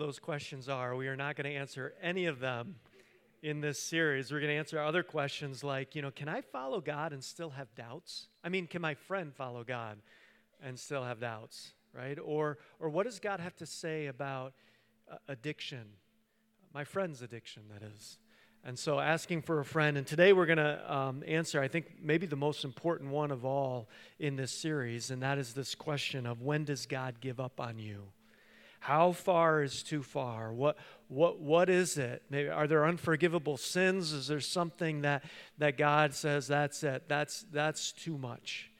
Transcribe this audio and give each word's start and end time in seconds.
those 0.00 0.18
questions 0.18 0.68
are. 0.68 0.96
We 0.96 1.06
are 1.08 1.16
not 1.16 1.36
going 1.36 1.44
to 1.44 1.56
answer 1.56 1.94
any 2.02 2.26
of 2.26 2.40
them 2.40 2.76
in 3.42 3.60
this 3.60 3.80
series. 3.80 4.32
We're 4.32 4.40
going 4.40 4.50
to 4.50 4.58
answer 4.58 4.80
other 4.80 5.02
questions 5.02 5.62
like, 5.62 5.94
you 5.94 6.02
know, 6.02 6.10
can 6.10 6.28
I 6.28 6.40
follow 6.40 6.80
God 6.80 7.12
and 7.12 7.22
still 7.22 7.50
have 7.50 7.74
doubts? 7.74 8.26
I 8.42 8.48
mean, 8.48 8.66
can 8.66 8.82
my 8.82 8.94
friend 8.94 9.34
follow 9.34 9.62
God 9.62 9.98
and 10.62 10.78
still 10.78 11.04
have 11.04 11.20
doubts, 11.20 11.72
right? 11.94 12.18
Or 12.22 12.58
or 12.78 12.88
what 12.88 13.04
does 13.04 13.20
God 13.20 13.40
have 13.40 13.54
to 13.56 13.66
say 13.66 14.06
about 14.06 14.54
uh, 15.10 15.16
addiction? 15.28 15.84
My 16.74 16.84
friend's 16.84 17.22
addiction, 17.22 17.64
that 17.72 17.86
is. 17.86 18.18
And 18.62 18.78
so 18.78 19.00
asking 19.00 19.42
for 19.42 19.60
a 19.60 19.64
friend. 19.64 19.96
And 19.96 20.06
today 20.06 20.32
we're 20.32 20.46
going 20.46 20.58
to 20.58 20.94
um, 20.94 21.24
answer, 21.26 21.62
I 21.62 21.68
think, 21.68 21.94
maybe 22.02 22.26
the 22.26 22.36
most 22.36 22.64
important 22.64 23.10
one 23.10 23.30
of 23.30 23.44
all 23.44 23.88
in 24.18 24.36
this 24.36 24.52
series, 24.52 25.10
and 25.10 25.22
that 25.22 25.38
is 25.38 25.54
this 25.54 25.74
question 25.74 26.26
of 26.26 26.42
when 26.42 26.64
does 26.64 26.84
God 26.84 27.20
give 27.20 27.40
up 27.40 27.58
on 27.58 27.78
you? 27.78 28.12
How 28.80 29.12
far 29.12 29.62
is 29.62 29.82
too 29.82 30.02
far? 30.02 30.52
What, 30.52 30.76
what, 31.08 31.38
what 31.38 31.68
is 31.68 31.98
it? 31.98 32.22
Maybe, 32.30 32.48
are 32.48 32.66
there 32.66 32.86
unforgivable 32.86 33.58
sins? 33.58 34.12
Is 34.12 34.28
there 34.28 34.40
something 34.40 35.02
that, 35.02 35.22
that 35.58 35.76
God 35.76 36.14
says, 36.14 36.48
that's 36.48 36.82
it, 36.82 37.04
that's, 37.06 37.44
that's 37.52 37.92
too 37.92 38.16
much? 38.16 38.70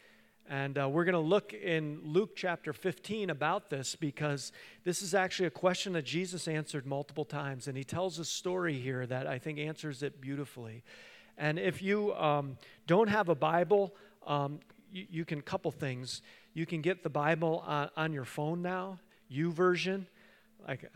And 0.49 0.79
uh, 0.79 0.89
we're 0.89 1.05
going 1.05 1.13
to 1.13 1.21
look 1.21 1.53
in 1.53 2.01
Luke 2.03 2.35
chapter 2.35 2.73
15 2.73 3.31
about 3.31 3.69
this 3.71 3.95
because 3.95 4.51
this 4.85 5.03
is 5.03 5.15
actually 5.15 5.47
a 5.47 5.51
question 5.51 5.93
that 5.93 6.05
Jesus 6.05 6.49
answered 6.49 6.87
multiple 6.87 7.25
times. 7.25 7.69
And 7.69 7.77
he 7.77 7.85
tells 7.85 8.19
a 8.19 8.25
story 8.25 8.81
here 8.81 9.07
that 9.07 9.29
I 9.29 9.39
think 9.39 9.59
answers 9.59 10.03
it 10.03 10.21
beautifully. 10.21 10.83
And 11.39 11.59
if 11.59 11.83
you 11.83 12.15
um, 12.15 12.57
don't 12.87 13.09
have 13.09 13.29
a 13.29 13.35
Bible, 13.35 13.95
um, 14.27 14.59
you, 14.91 15.07
you, 15.11 15.25
can 15.25 15.41
couple 15.41 15.71
things. 15.71 16.21
You 16.53 16.67
can 16.67 16.81
get 16.81 17.05
the 17.05 17.11
Bible 17.11 17.63
on, 17.67 17.91
on 17.97 18.13
your 18.13 18.25
phone 18.25 18.61
now, 18.61 18.99
YouVersion. 19.33 20.07
Like, 20.67 20.91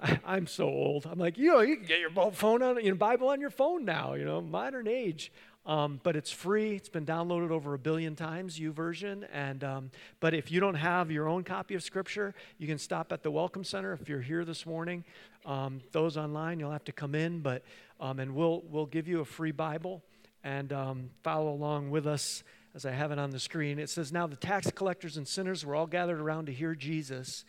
I, 0.00 0.36
am 0.36 0.46
so 0.46 0.66
old. 0.68 1.06
I'm 1.06 1.18
like, 1.18 1.38
you 1.38 1.52
know, 1.52 1.60
you 1.60 1.76
can 1.76 1.86
get 1.86 2.00
your 2.00 2.10
phone 2.32 2.62
on, 2.62 2.82
you 2.84 2.90
know, 2.90 2.96
Bible 2.96 3.28
on 3.28 3.40
your 3.40 3.50
phone 3.50 3.84
now, 3.84 4.14
you 4.14 4.24
know, 4.24 4.40
modern 4.40 4.86
age. 4.86 5.32
Um, 5.66 6.00
but 6.02 6.16
it's 6.16 6.30
free. 6.30 6.76
It's 6.76 6.88
been 6.88 7.04
downloaded 7.04 7.50
over 7.50 7.74
a 7.74 7.78
billion 7.78 8.16
times, 8.16 8.58
YouVersion. 8.58 9.28
And 9.30 9.62
um, 9.62 9.90
but 10.18 10.32
if 10.32 10.50
you 10.50 10.60
don't 10.60 10.76
have 10.76 11.10
your 11.10 11.28
own 11.28 11.44
copy 11.44 11.74
of 11.74 11.82
Scripture, 11.82 12.34
you 12.56 12.66
can 12.66 12.78
stop 12.78 13.12
at 13.12 13.22
the 13.22 13.30
Welcome 13.30 13.64
Center 13.64 13.92
if 13.92 14.08
you're 14.08 14.22
here 14.22 14.46
this 14.46 14.64
morning. 14.64 15.04
Um, 15.44 15.82
those 15.92 16.16
online, 16.16 16.58
you'll 16.58 16.72
have 16.72 16.84
to 16.84 16.92
come 16.92 17.14
in, 17.14 17.40
but 17.40 17.64
um, 18.00 18.18
and 18.18 18.34
we'll 18.34 18.62
we'll 18.70 18.86
give 18.86 19.08
you 19.08 19.20
a 19.20 19.26
free 19.26 19.52
Bible 19.52 20.02
and 20.42 20.72
um, 20.72 21.10
follow 21.22 21.52
along 21.52 21.90
with 21.90 22.06
us 22.06 22.42
as 22.74 22.86
I 22.86 22.92
have 22.92 23.12
it 23.12 23.18
on 23.18 23.30
the 23.30 23.40
screen. 23.40 23.78
It 23.78 23.90
says, 23.90 24.10
"Now 24.10 24.26
the 24.26 24.36
tax 24.36 24.70
collectors 24.70 25.18
and 25.18 25.28
sinners 25.28 25.66
were 25.66 25.76
all 25.76 25.86
gathered 25.86 26.20
around 26.20 26.46
to 26.46 26.52
hear 26.52 26.74
Jesus." 26.74 27.44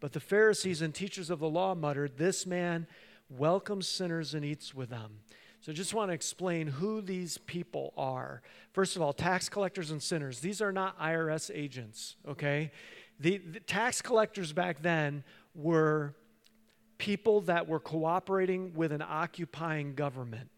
But 0.00 0.12
the 0.12 0.20
Pharisees 0.20 0.82
and 0.82 0.94
teachers 0.94 1.30
of 1.30 1.38
the 1.38 1.48
law 1.48 1.74
muttered, 1.74 2.18
This 2.18 2.46
man 2.46 2.86
welcomes 3.28 3.88
sinners 3.88 4.34
and 4.34 4.44
eats 4.44 4.74
with 4.74 4.90
them. 4.90 5.20
So 5.60 5.72
I 5.72 5.74
just 5.74 5.94
want 5.94 6.10
to 6.10 6.14
explain 6.14 6.68
who 6.68 7.00
these 7.00 7.38
people 7.38 7.92
are. 7.96 8.42
First 8.72 8.94
of 8.94 9.02
all, 9.02 9.12
tax 9.12 9.48
collectors 9.48 9.90
and 9.90 10.02
sinners. 10.02 10.40
These 10.40 10.60
are 10.60 10.70
not 10.70 10.98
IRS 11.00 11.50
agents, 11.52 12.16
okay? 12.28 12.70
The, 13.18 13.38
the 13.38 13.60
tax 13.60 14.00
collectors 14.02 14.52
back 14.52 14.82
then 14.82 15.24
were 15.54 16.14
people 16.98 17.40
that 17.42 17.66
were 17.66 17.80
cooperating 17.80 18.74
with 18.74 18.92
an 18.92 19.02
occupying 19.02 19.94
government. 19.94 20.50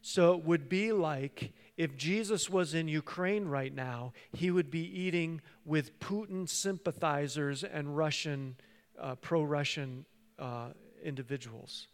So 0.00 0.34
it 0.34 0.44
would 0.44 0.68
be 0.68 0.92
like 0.92 1.52
if 1.76 1.96
Jesus 1.96 2.48
was 2.48 2.72
in 2.72 2.88
Ukraine 2.88 3.46
right 3.46 3.74
now, 3.74 4.12
he 4.32 4.50
would 4.50 4.70
be 4.70 4.80
eating 4.80 5.40
with 5.64 5.98
Putin 6.00 6.48
sympathizers 6.48 7.64
and 7.64 7.96
Russian 7.96 8.56
uh, 9.00 9.14
pro 9.16 9.42
Russian 9.42 10.04
uh, 10.38 10.68
individuals. 11.02 11.88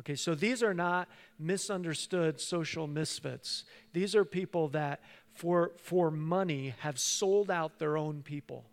Okay, 0.00 0.14
so 0.14 0.34
these 0.34 0.62
are 0.62 0.72
not 0.72 1.08
misunderstood 1.38 2.40
social 2.40 2.86
misfits. 2.86 3.64
These 3.92 4.16
are 4.16 4.24
people 4.24 4.68
that, 4.68 5.02
for, 5.34 5.72
for 5.76 6.10
money, 6.10 6.74
have 6.80 6.98
sold 6.98 7.50
out 7.50 7.78
their 7.78 7.98
own 7.98 8.22
people. 8.22 8.64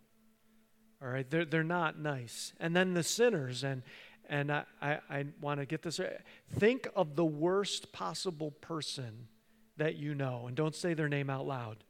All 1.02 1.08
right, 1.08 1.28
they're, 1.28 1.44
they're 1.44 1.62
not 1.62 1.98
nice. 1.98 2.54
And 2.58 2.74
then 2.74 2.94
the 2.94 3.02
sinners, 3.02 3.62
and, 3.62 3.82
and 4.28 4.50
I, 4.50 4.64
I, 4.80 4.98
I 5.10 5.26
want 5.40 5.60
to 5.60 5.66
get 5.66 5.82
this 5.82 5.98
right. 5.98 6.16
Think 6.58 6.88
of 6.96 7.14
the 7.14 7.26
worst 7.26 7.92
possible 7.92 8.50
person 8.50 9.28
that 9.76 9.96
you 9.96 10.14
know, 10.14 10.46
and 10.46 10.56
don't 10.56 10.74
say 10.74 10.94
their 10.94 11.08
name 11.08 11.30
out 11.30 11.46
loud 11.46 11.84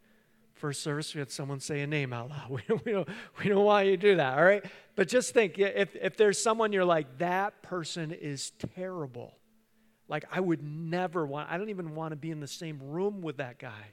first 0.59 0.83
service, 0.83 1.15
we 1.15 1.21
had 1.21 1.31
someone 1.31 1.61
say 1.61 1.81
a 1.81 1.87
name 1.87 2.13
out 2.13 2.31
loud. 2.31 2.51
We 2.51 2.63
don't, 2.69 2.85
we 2.85 2.93
don't, 2.93 3.09
we 3.39 3.49
don't 3.49 3.65
want 3.65 3.87
you 3.87 3.93
to 3.93 3.97
do 3.97 4.17
that, 4.17 4.39
all 4.39 4.45
right? 4.45 4.65
But 4.97 5.09
just 5.09 5.33
think 5.33 5.59
if, 5.59 5.95
if 5.97 6.17
there's 6.17 6.41
someone 6.41 6.73
you're 6.73 6.85
like, 6.85 7.19
that 7.19 7.63
person 7.63 8.13
is 8.13 8.53
terrible. 8.75 9.39
Like, 10.09 10.25
I 10.33 10.41
would 10.41 10.63
never 10.63 11.27
want, 11.27 11.51
I 11.51 11.59
don't 11.59 11.69
even 11.69 11.95
want 11.95 12.13
to 12.13 12.17
be 12.17 12.31
in 12.31 12.41
the 12.41 12.49
same 12.49 12.79
room 12.83 13.21
with 13.21 13.37
that 13.37 13.59
guy. 13.59 13.93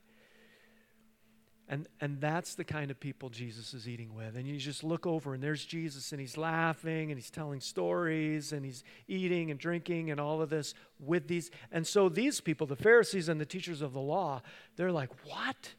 And, 1.67 1.87
and 1.99 2.21
that's 2.21 2.53
the 2.53 2.63
kind 2.63 2.91
of 2.91 2.99
people 2.99 3.29
Jesus 3.29 3.73
is 3.73 3.89
eating 3.89 4.13
with. 4.13 4.35
And 4.35 4.47
you 4.47 4.57
just 4.57 4.83
look 4.83 5.07
over, 5.07 5.33
and 5.33 5.41
there's 5.41 5.65
Jesus, 5.65 6.11
and 6.11 6.21
he's 6.21 6.37
laughing, 6.37 7.09
and 7.09 7.19
he's 7.19 7.31
telling 7.31 7.59
stories, 7.59 8.53
and 8.53 8.63
he's 8.63 8.83
eating 9.07 9.49
and 9.49 9.59
drinking, 9.59 10.11
and 10.11 10.19
all 10.19 10.43
of 10.43 10.49
this 10.49 10.75
with 10.99 11.27
these. 11.27 11.49
And 11.71 11.85
so 11.87 12.07
these 12.07 12.39
people, 12.39 12.67
the 12.67 12.75
Pharisees 12.75 13.29
and 13.29 13.41
the 13.41 13.45
teachers 13.45 13.81
of 13.81 13.93
the 13.93 13.99
law, 13.99 14.41
they're 14.75 14.91
like, 14.91 15.09
What? 15.25 15.73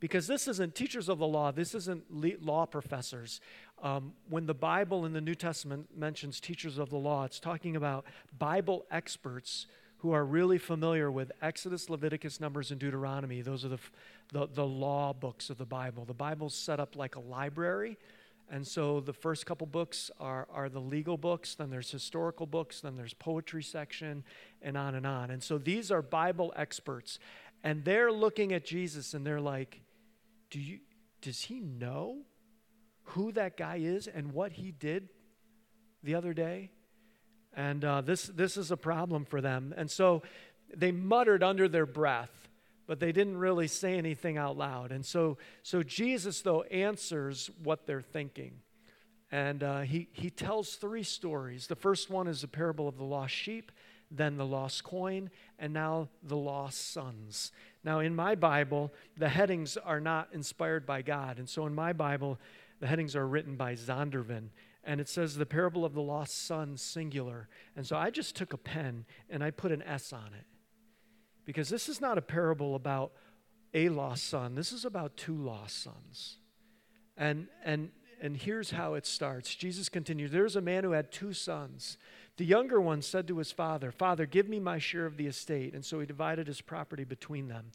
Because 0.00 0.26
this 0.26 0.48
isn't 0.48 0.74
teachers 0.74 1.08
of 1.08 1.18
the 1.18 1.26
law, 1.26 1.52
this 1.52 1.74
isn't 1.74 2.04
law 2.44 2.66
professors. 2.66 3.40
Um, 3.82 4.14
when 4.28 4.46
the 4.46 4.54
Bible 4.54 5.04
in 5.06 5.12
the 5.12 5.20
New 5.20 5.34
Testament 5.34 5.88
mentions 5.96 6.40
teachers 6.40 6.78
of 6.78 6.90
the 6.90 6.96
law, 6.96 7.24
it's 7.24 7.38
talking 7.38 7.76
about 7.76 8.04
Bible 8.38 8.86
experts 8.90 9.66
who 9.98 10.12
are 10.12 10.24
really 10.24 10.56
familiar 10.56 11.10
with 11.10 11.30
Exodus, 11.42 11.90
Leviticus, 11.90 12.40
Numbers, 12.40 12.70
and 12.70 12.80
Deuteronomy. 12.80 13.42
Those 13.42 13.66
are 13.66 13.68
the, 13.68 13.78
the, 14.32 14.48
the 14.54 14.66
law 14.66 15.12
books 15.12 15.50
of 15.50 15.58
the 15.58 15.66
Bible. 15.66 16.06
The 16.06 16.14
Bible's 16.14 16.54
set 16.54 16.80
up 16.80 16.96
like 16.96 17.16
a 17.16 17.20
library. 17.20 17.98
And 18.50 18.66
so 18.66 19.00
the 19.00 19.12
first 19.12 19.44
couple 19.44 19.66
books 19.66 20.10
are, 20.18 20.48
are 20.52 20.68
the 20.70 20.80
legal 20.80 21.16
books, 21.18 21.54
then 21.54 21.70
there's 21.70 21.90
historical 21.90 22.46
books, 22.46 22.80
then 22.80 22.96
there's 22.96 23.14
poetry 23.14 23.62
section, 23.62 24.24
and 24.62 24.76
on 24.76 24.94
and 24.94 25.06
on. 25.06 25.30
And 25.30 25.42
so 25.42 25.58
these 25.58 25.92
are 25.92 26.02
Bible 26.02 26.52
experts. 26.56 27.18
And 27.62 27.84
they're 27.84 28.10
looking 28.10 28.52
at 28.52 28.64
Jesus 28.64 29.14
and 29.14 29.24
they're 29.24 29.40
like, 29.40 29.82
do 30.50 30.60
you, 30.60 30.80
does 31.22 31.42
he 31.42 31.60
know 31.60 32.18
who 33.04 33.32
that 33.32 33.56
guy 33.56 33.76
is 33.76 34.06
and 34.06 34.32
what 34.32 34.52
he 34.52 34.70
did 34.70 35.08
the 36.02 36.14
other 36.14 36.32
day? 36.32 36.70
And 37.54 37.84
uh, 37.84 38.00
this, 38.00 38.24
this 38.24 38.56
is 38.56 38.70
a 38.70 38.76
problem 38.76 39.24
for 39.24 39.40
them. 39.40 39.74
And 39.76 39.90
so 39.90 40.22
they 40.74 40.92
muttered 40.92 41.42
under 41.42 41.68
their 41.68 41.86
breath, 41.86 42.48
but 42.86 43.00
they 43.00 43.12
didn't 43.12 43.38
really 43.38 43.66
say 43.66 43.96
anything 43.96 44.38
out 44.38 44.56
loud. 44.56 44.92
And 44.92 45.04
so, 45.04 45.38
so 45.62 45.82
Jesus, 45.82 46.42
though, 46.42 46.62
answers 46.62 47.50
what 47.62 47.86
they're 47.86 48.00
thinking. 48.00 48.60
And 49.32 49.62
uh, 49.62 49.80
he, 49.80 50.08
he 50.12 50.30
tells 50.30 50.74
three 50.74 51.04
stories. 51.04 51.68
The 51.68 51.76
first 51.76 52.10
one 52.10 52.26
is 52.26 52.40
the 52.40 52.48
parable 52.48 52.88
of 52.88 52.96
the 52.96 53.04
lost 53.04 53.34
sheep, 53.34 53.70
then 54.10 54.36
the 54.36 54.46
lost 54.46 54.84
coin, 54.84 55.30
and 55.58 55.72
now 55.72 56.08
the 56.22 56.36
lost 56.36 56.92
sons. 56.92 57.52
Now, 57.84 58.00
in 58.00 58.14
my 58.14 58.34
Bible, 58.34 58.92
the 59.16 59.28
headings 59.28 59.76
are 59.76 60.00
not 60.00 60.28
inspired 60.32 60.84
by 60.84 61.02
God. 61.02 61.38
And 61.38 61.48
so 61.48 61.66
in 61.66 61.74
my 61.74 61.92
Bible, 61.92 62.38
the 62.80 62.86
headings 62.86 63.14
are 63.14 63.26
written 63.26 63.56
by 63.56 63.74
Zondervan. 63.74 64.48
And 64.82 65.00
it 65.00 65.08
says 65.08 65.36
the 65.36 65.46
parable 65.46 65.84
of 65.84 65.94
the 65.94 66.02
lost 66.02 66.46
son, 66.46 66.76
singular. 66.76 67.48
And 67.76 67.86
so 67.86 67.96
I 67.96 68.10
just 68.10 68.34
took 68.34 68.52
a 68.52 68.58
pen 68.58 69.04
and 69.28 69.44
I 69.44 69.50
put 69.50 69.72
an 69.72 69.82
S 69.82 70.12
on 70.12 70.32
it. 70.38 70.46
Because 71.44 71.68
this 71.68 71.88
is 71.88 72.00
not 72.00 72.18
a 72.18 72.22
parable 72.22 72.74
about 72.74 73.12
a 73.72 73.88
lost 73.88 74.28
son, 74.28 74.54
this 74.54 74.72
is 74.72 74.84
about 74.84 75.16
two 75.16 75.36
lost 75.36 75.82
sons. 75.82 76.38
And, 77.16 77.48
and, 77.64 77.90
and 78.20 78.36
here's 78.36 78.70
how 78.70 78.94
it 78.94 79.06
starts 79.06 79.54
Jesus 79.54 79.88
continues 79.88 80.30
There's 80.30 80.56
a 80.56 80.60
man 80.60 80.84
who 80.84 80.92
had 80.92 81.12
two 81.12 81.32
sons. 81.32 81.98
The 82.40 82.46
younger 82.46 82.80
one 82.80 83.02
said 83.02 83.28
to 83.28 83.36
his 83.36 83.52
father, 83.52 83.92
Father, 83.92 84.24
give 84.24 84.48
me 84.48 84.60
my 84.60 84.78
share 84.78 85.04
of 85.04 85.18
the 85.18 85.26
estate. 85.26 85.74
And 85.74 85.84
so 85.84 86.00
he 86.00 86.06
divided 86.06 86.46
his 86.46 86.62
property 86.62 87.04
between 87.04 87.48
them. 87.48 87.70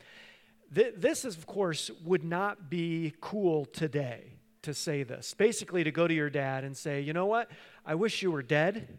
This, 0.72 1.24
of 1.24 1.46
course, 1.46 1.92
would 2.04 2.24
not 2.24 2.68
be 2.68 3.14
cool 3.22 3.66
today 3.66 4.40
to 4.64 4.74
say 4.74 5.04
this. 5.04 5.36
Basically, 5.36 5.84
to 5.84 5.92
go 5.92 6.08
to 6.08 6.14
your 6.16 6.32
dad 6.32 6.64
and 6.64 6.76
say, 6.76 7.02
you 7.02 7.14
know 7.14 7.28
what? 7.28 7.52
I 7.86 7.94
wish 7.94 8.24
you 8.24 8.32
were 8.32 8.42
dead, 8.42 8.98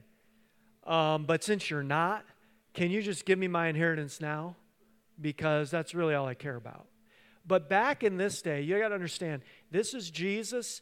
um, 0.85 1.25
but 1.25 1.43
since 1.43 1.69
you're 1.69 1.83
not, 1.83 2.25
can 2.73 2.93
you 2.93 3.03
just 3.03 3.25
give 3.25 3.37
me 3.37 3.49
my 3.49 3.67
inheritance 3.67 4.21
now? 4.21 4.55
Because 5.21 5.69
that's 5.69 5.97
really 5.97 6.15
all 6.15 6.29
I 6.29 6.35
care 6.35 6.55
about. 6.55 6.87
But 7.45 7.69
back 7.69 8.05
in 8.05 8.19
this 8.19 8.41
day, 8.41 8.61
you 8.61 8.79
got 8.79 8.91
to 8.91 8.95
understand 8.95 9.43
this 9.73 9.95
is 9.95 10.11
Jesus 10.13 10.81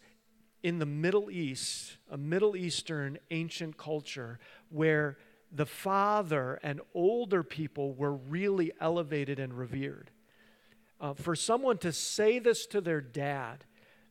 in 0.64 0.78
the 0.78 0.86
Middle 0.86 1.30
East, 1.30 1.98
a 2.10 2.16
Middle 2.16 2.56
Eastern 2.56 3.18
ancient 3.30 3.76
culture 3.76 4.38
where 4.74 5.16
the 5.52 5.66
father 5.66 6.58
and 6.62 6.80
older 6.94 7.44
people 7.44 7.94
were 7.94 8.12
really 8.12 8.72
elevated 8.80 9.38
and 9.38 9.54
revered. 9.54 10.10
Uh, 11.00 11.14
for 11.14 11.36
someone 11.36 11.78
to 11.78 11.92
say 11.92 12.40
this 12.40 12.66
to 12.66 12.80
their 12.80 13.00
dad, 13.00 13.64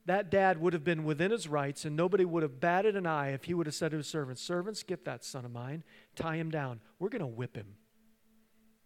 that 0.06 0.30
dad 0.30 0.60
would 0.62 0.74
have 0.74 0.84
been 0.84 1.04
within 1.04 1.32
his 1.32 1.48
rights 1.48 1.86
and 1.86 1.96
nobody 1.96 2.24
would 2.24 2.44
have 2.44 2.60
batted 2.60 2.96
an 2.96 3.06
eye 3.06 3.32
if 3.32 3.44
he 3.46 3.54
would 3.54 3.68
have 3.68 3.76
said 3.76 3.92
to 3.92 3.98
his 3.98 4.08
servants, 4.08 4.42
Servants, 4.42 4.84
get 4.84 5.06
that 5.06 5.26
son 5.26 5.44
of 5.44 5.52
mine, 5.52 5.84
tie 6.16 6.36
him 6.36 6.50
down. 6.50 6.80
We're 6.98 7.10
going 7.10 7.22
to 7.22 7.28
whip 7.28 7.56
him 7.56 7.76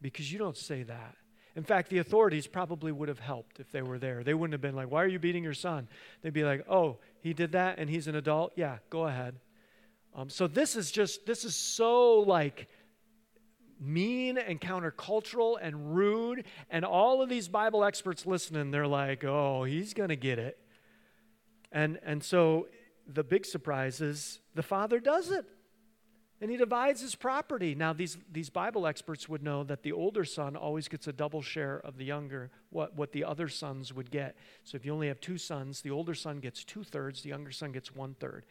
because 0.02 0.32
you 0.32 0.40
don't 0.40 0.58
say 0.58 0.84
that. 0.84 1.16
In 1.56 1.64
fact, 1.64 1.90
the 1.90 1.98
authorities 1.98 2.46
probably 2.46 2.92
would 2.92 3.10
have 3.10 3.20
helped 3.20 3.60
if 3.60 3.72
they 3.72 3.82
were 3.82 3.98
there. 3.98 4.24
They 4.24 4.36
wouldn't 4.36 4.54
have 4.54 4.62
been 4.62 4.76
like, 4.76 4.92
Why 4.92 5.04
are 5.04 5.08
you 5.08 5.18
beating 5.18 5.44
your 5.44 5.56
son? 5.56 5.88
They'd 6.22 6.34
be 6.34 6.44
like, 6.44 6.66
Oh, 6.70 7.00
he 7.20 7.34
did 7.34 7.54
that 7.54 7.80
and 7.80 7.90
he's 7.90 8.08
an 8.08 8.16
adult? 8.16 8.54
Yeah, 8.56 8.78
go 8.92 9.08
ahead. 9.08 9.36
Um, 10.18 10.30
so 10.30 10.48
this 10.48 10.76
is 10.76 10.92
just, 10.92 11.28
this 11.28 11.46
is 11.46 11.56
so 11.56 12.22
like 12.22 12.68
mean 13.80 14.40
and 14.40 14.60
countercultural 14.60 15.58
and 15.62 15.96
rude. 15.96 16.46
And 16.72 16.84
all 16.84 17.22
of 17.22 17.30
these 17.30 17.48
Bible 17.48 17.84
experts 17.86 18.26
listening, 18.26 18.72
they're 18.72 18.88
like, 18.88 19.24
Oh, 19.24 19.64
he's 19.64 19.94
going 19.94 20.10
to 20.10 20.16
get 20.16 20.40
it. 20.40 20.58
And, 21.72 22.00
and 22.04 22.24
so 22.24 22.68
the 23.08 23.24
big 23.24 23.46
surprise 23.46 24.02
is 24.02 24.40
the 24.56 24.64
father 24.64 25.00
does 25.00 25.30
it. 25.30 25.46
And 26.40 26.52
he 26.52 26.58
divides 26.58 27.02
his 27.02 27.16
property. 27.16 27.74
Now, 27.74 27.94
these, 27.94 28.16
these 28.32 28.52
Bible 28.52 28.86
experts 28.86 29.28
would 29.28 29.42
know 29.42 29.64
that 29.64 29.82
the 29.82 29.92
older 29.92 30.24
son 30.24 30.56
always 30.56 30.88
gets 30.88 31.08
a 31.08 31.14
double 31.14 31.42
share 31.42 31.80
of 31.80 31.98
the 31.98 32.06
younger, 32.06 32.52
what, 32.70 32.96
what 32.96 33.12
the 33.12 33.24
other 33.24 33.48
sons 33.48 33.92
would 33.92 34.12
get. 34.12 34.36
So 34.64 34.76
if 34.76 34.86
you 34.86 34.94
only 34.94 35.08
have 35.08 35.20
two 35.20 35.40
sons, 35.40 35.82
the 35.82 35.90
older 35.90 36.14
son 36.14 36.40
gets 36.40 36.64
two 36.64 36.84
thirds, 36.84 37.24
the 37.24 37.30
younger 37.30 37.52
son 37.52 37.72
gets 37.72 37.96
one 37.96 38.16
third. 38.20 38.46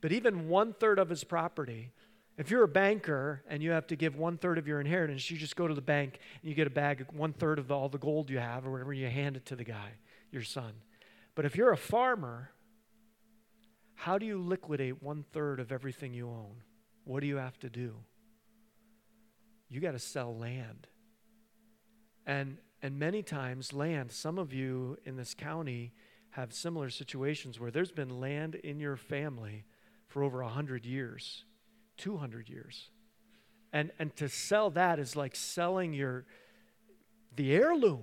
But 0.00 0.12
even 0.12 0.48
one 0.48 0.72
third 0.72 0.98
of 0.98 1.08
his 1.08 1.24
property, 1.24 1.92
if 2.38 2.50
you're 2.50 2.64
a 2.64 2.68
banker 2.68 3.42
and 3.48 3.62
you 3.62 3.72
have 3.72 3.86
to 3.88 3.96
give 3.96 4.16
one 4.16 4.38
third 4.38 4.56
of 4.56 4.66
your 4.66 4.80
inheritance, 4.80 5.30
you 5.30 5.36
just 5.36 5.56
go 5.56 5.68
to 5.68 5.74
the 5.74 5.82
bank 5.82 6.18
and 6.40 6.48
you 6.48 6.54
get 6.54 6.66
a 6.66 6.70
bag, 6.70 7.06
one 7.12 7.32
third 7.32 7.58
of 7.58 7.70
all 7.70 7.88
the 7.88 7.98
gold 7.98 8.30
you 8.30 8.38
have 8.38 8.66
or 8.66 8.72
whatever, 8.72 8.92
you 8.92 9.08
hand 9.08 9.36
it 9.36 9.44
to 9.46 9.56
the 9.56 9.64
guy, 9.64 9.92
your 10.30 10.42
son. 10.42 10.72
But 11.34 11.44
if 11.44 11.54
you're 11.54 11.72
a 11.72 11.76
farmer, 11.76 12.50
how 13.94 14.16
do 14.16 14.24
you 14.24 14.40
liquidate 14.40 15.02
one 15.02 15.24
third 15.32 15.60
of 15.60 15.70
everything 15.70 16.14
you 16.14 16.28
own? 16.28 16.62
What 17.04 17.20
do 17.20 17.26
you 17.26 17.36
have 17.36 17.58
to 17.58 17.68
do? 17.68 17.96
You 19.68 19.80
got 19.80 19.92
to 19.92 19.98
sell 19.98 20.34
land. 20.34 20.86
And, 22.26 22.56
and 22.80 22.98
many 22.98 23.22
times, 23.22 23.72
land, 23.72 24.12
some 24.12 24.38
of 24.38 24.54
you 24.54 24.96
in 25.04 25.16
this 25.16 25.34
county 25.34 25.92
have 26.30 26.52
similar 26.52 26.88
situations 26.88 27.60
where 27.60 27.70
there's 27.70 27.92
been 27.92 28.20
land 28.20 28.54
in 28.54 28.80
your 28.80 28.96
family 28.96 29.64
for 30.10 30.22
over 30.22 30.42
100 30.42 30.84
years, 30.84 31.44
200 31.96 32.48
years. 32.48 32.90
And, 33.72 33.92
and 33.98 34.14
to 34.16 34.28
sell 34.28 34.70
that 34.70 34.98
is 34.98 35.16
like 35.16 35.34
selling 35.36 35.92
your, 35.94 36.26
the 37.36 37.54
heirloom 37.54 38.02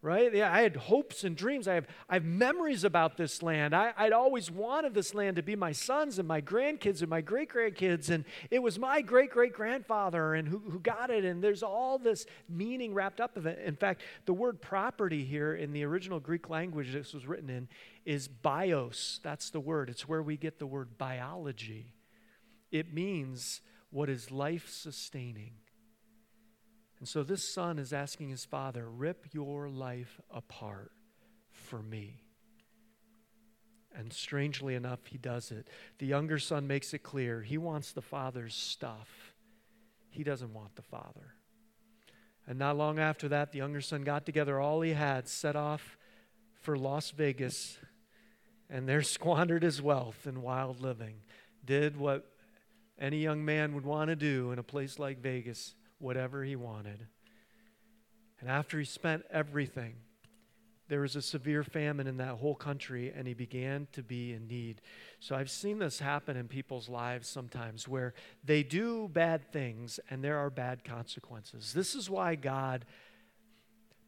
right? 0.00 0.32
Yeah, 0.32 0.52
I 0.52 0.62
had 0.62 0.76
hopes 0.76 1.24
and 1.24 1.36
dreams. 1.36 1.66
I 1.66 1.74
have, 1.74 1.86
I 2.08 2.14
have 2.14 2.24
memories 2.24 2.84
about 2.84 3.16
this 3.16 3.42
land. 3.42 3.74
I, 3.74 3.92
I'd 3.96 4.12
always 4.12 4.50
wanted 4.50 4.94
this 4.94 5.12
land 5.12 5.36
to 5.36 5.42
be 5.42 5.56
my 5.56 5.72
sons 5.72 6.18
and 6.18 6.28
my 6.28 6.40
grandkids 6.40 7.00
and 7.00 7.08
my 7.08 7.20
great 7.20 7.50
grandkids. 7.50 8.08
And 8.08 8.24
it 8.50 8.60
was 8.60 8.78
my 8.78 9.00
great 9.00 9.30
great 9.30 9.52
grandfather 9.52 10.34
and 10.34 10.46
who, 10.46 10.58
who 10.58 10.78
got 10.78 11.10
it. 11.10 11.24
And 11.24 11.42
there's 11.42 11.64
all 11.64 11.98
this 11.98 12.26
meaning 12.48 12.94
wrapped 12.94 13.20
up 13.20 13.36
of 13.36 13.46
it. 13.46 13.58
In 13.64 13.74
fact, 13.74 14.02
the 14.24 14.32
word 14.32 14.62
property 14.62 15.24
here 15.24 15.54
in 15.54 15.72
the 15.72 15.84
original 15.84 16.20
Greek 16.20 16.48
language 16.48 16.92
this 16.92 17.12
was 17.12 17.26
written 17.26 17.50
in 17.50 17.68
is 18.04 18.28
bios. 18.28 19.18
That's 19.24 19.50
the 19.50 19.60
word. 19.60 19.90
It's 19.90 20.08
where 20.08 20.22
we 20.22 20.36
get 20.36 20.60
the 20.60 20.66
word 20.66 20.96
biology. 20.96 21.94
It 22.70 22.94
means 22.94 23.62
what 23.90 24.08
is 24.08 24.30
life 24.30 24.68
sustaining. 24.68 25.54
And 26.98 27.08
so 27.08 27.22
this 27.22 27.48
son 27.48 27.78
is 27.78 27.92
asking 27.92 28.30
his 28.30 28.44
father, 28.44 28.88
rip 28.88 29.26
your 29.32 29.68
life 29.68 30.20
apart 30.30 30.90
for 31.52 31.80
me. 31.80 32.22
And 33.94 34.12
strangely 34.12 34.74
enough, 34.74 35.06
he 35.06 35.18
does 35.18 35.50
it. 35.50 35.68
The 35.98 36.06
younger 36.06 36.38
son 36.38 36.66
makes 36.66 36.92
it 36.94 37.02
clear 37.02 37.42
he 37.42 37.58
wants 37.58 37.92
the 37.92 38.02
father's 38.02 38.54
stuff, 38.54 39.34
he 40.10 40.24
doesn't 40.24 40.52
want 40.52 40.74
the 40.76 40.82
father. 40.82 41.34
And 42.46 42.58
not 42.58 42.78
long 42.78 42.98
after 42.98 43.28
that, 43.28 43.52
the 43.52 43.58
younger 43.58 43.82
son 43.82 44.02
got 44.02 44.24
together 44.24 44.58
all 44.58 44.80
he 44.80 44.92
had, 44.92 45.28
set 45.28 45.54
off 45.54 45.98
for 46.62 46.78
Las 46.78 47.10
Vegas, 47.10 47.76
and 48.70 48.88
there 48.88 49.02
squandered 49.02 49.62
his 49.62 49.82
wealth 49.82 50.26
in 50.26 50.42
wild 50.42 50.80
living. 50.80 51.16
Did 51.64 51.96
what 51.96 52.26
any 52.98 53.18
young 53.18 53.44
man 53.44 53.74
would 53.74 53.84
want 53.84 54.08
to 54.08 54.16
do 54.16 54.50
in 54.50 54.58
a 54.58 54.62
place 54.62 54.98
like 54.98 55.18
Vegas 55.18 55.74
whatever 55.98 56.44
he 56.44 56.56
wanted. 56.56 57.06
And 58.40 58.48
after 58.48 58.78
he 58.78 58.84
spent 58.84 59.24
everything, 59.30 59.96
there 60.88 61.00
was 61.00 61.16
a 61.16 61.22
severe 61.22 61.62
famine 61.62 62.06
in 62.06 62.16
that 62.16 62.36
whole 62.36 62.54
country, 62.54 63.12
and 63.14 63.28
he 63.28 63.34
began 63.34 63.88
to 63.92 64.02
be 64.02 64.32
in 64.32 64.46
need. 64.46 64.80
So 65.20 65.36
I've 65.36 65.50
seen 65.50 65.78
this 65.78 65.98
happen 65.98 66.36
in 66.36 66.48
people's 66.48 66.88
lives 66.88 67.28
sometimes 67.28 67.86
where 67.86 68.14
they 68.42 68.62
do 68.62 69.08
bad 69.08 69.52
things 69.52 70.00
and 70.08 70.24
there 70.24 70.38
are 70.38 70.50
bad 70.50 70.84
consequences. 70.84 71.74
This 71.74 71.94
is 71.94 72.08
why 72.08 72.36
God 72.36 72.86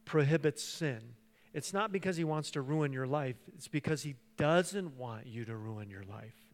prohibits 0.07 0.63
sin. 0.65 1.15
It's 1.53 1.73
not 1.73 1.93
because 1.93 2.17
he 2.17 2.25
wants 2.25 2.51
to 2.53 2.63
ruin 2.63 2.93
your 2.93 3.07
life, 3.07 3.37
it's 3.55 3.69
because 3.69 4.03
he 4.03 4.15
doesn't 4.39 4.97
want 4.97 5.27
you 5.27 5.45
to 5.45 5.57
ruin 5.57 5.91
your 5.91 6.05
life. 6.05 6.50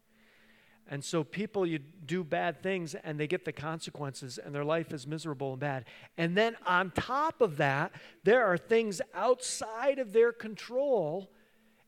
And 0.89 1.03
so 1.03 1.23
people 1.23 1.65
you 1.65 1.79
do 1.79 2.23
bad 2.23 2.63
things 2.63 2.95
and 2.95 3.19
they 3.19 3.27
get 3.27 3.43
the 3.43 3.51
consequences 3.51 4.37
and 4.37 4.55
their 4.55 4.63
life 4.63 4.93
is 4.93 5.05
miserable 5.05 5.51
and 5.51 5.59
bad. 5.59 5.85
And 6.17 6.35
then 6.35 6.55
on 6.65 6.91
top 6.91 7.41
of 7.41 7.57
that, 7.57 7.91
there 8.23 8.45
are 8.45 8.57
things 8.57 9.01
outside 9.13 9.99
of 9.99 10.13
their 10.13 10.31
control. 10.31 11.29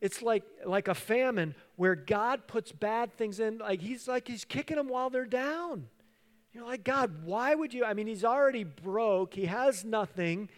It's 0.02 0.22
like 0.22 0.44
like 0.66 0.88
a 0.88 0.96
famine 0.96 1.56
where 1.78 1.96
God 1.96 2.48
puts 2.48 2.72
bad 2.72 3.14
things 3.14 3.40
in 3.40 3.60
like 3.60 3.82
he's 3.82 4.08
like 4.08 4.28
he's 4.28 4.44
kicking 4.44 4.78
them 4.78 4.90
while 4.90 5.10
they're 5.10 5.26
down. 5.26 5.88
You're 6.52 6.66
like, 6.66 6.84
God, 6.84 7.24
why 7.24 7.54
would 7.56 7.74
you? 7.74 7.86
I 7.86 7.94
mean, 7.94 8.08
he's 8.08 8.26
already 8.26 8.64
broke. 8.64 9.34
He 9.34 9.46
has 9.46 9.86
nothing. 9.86 10.50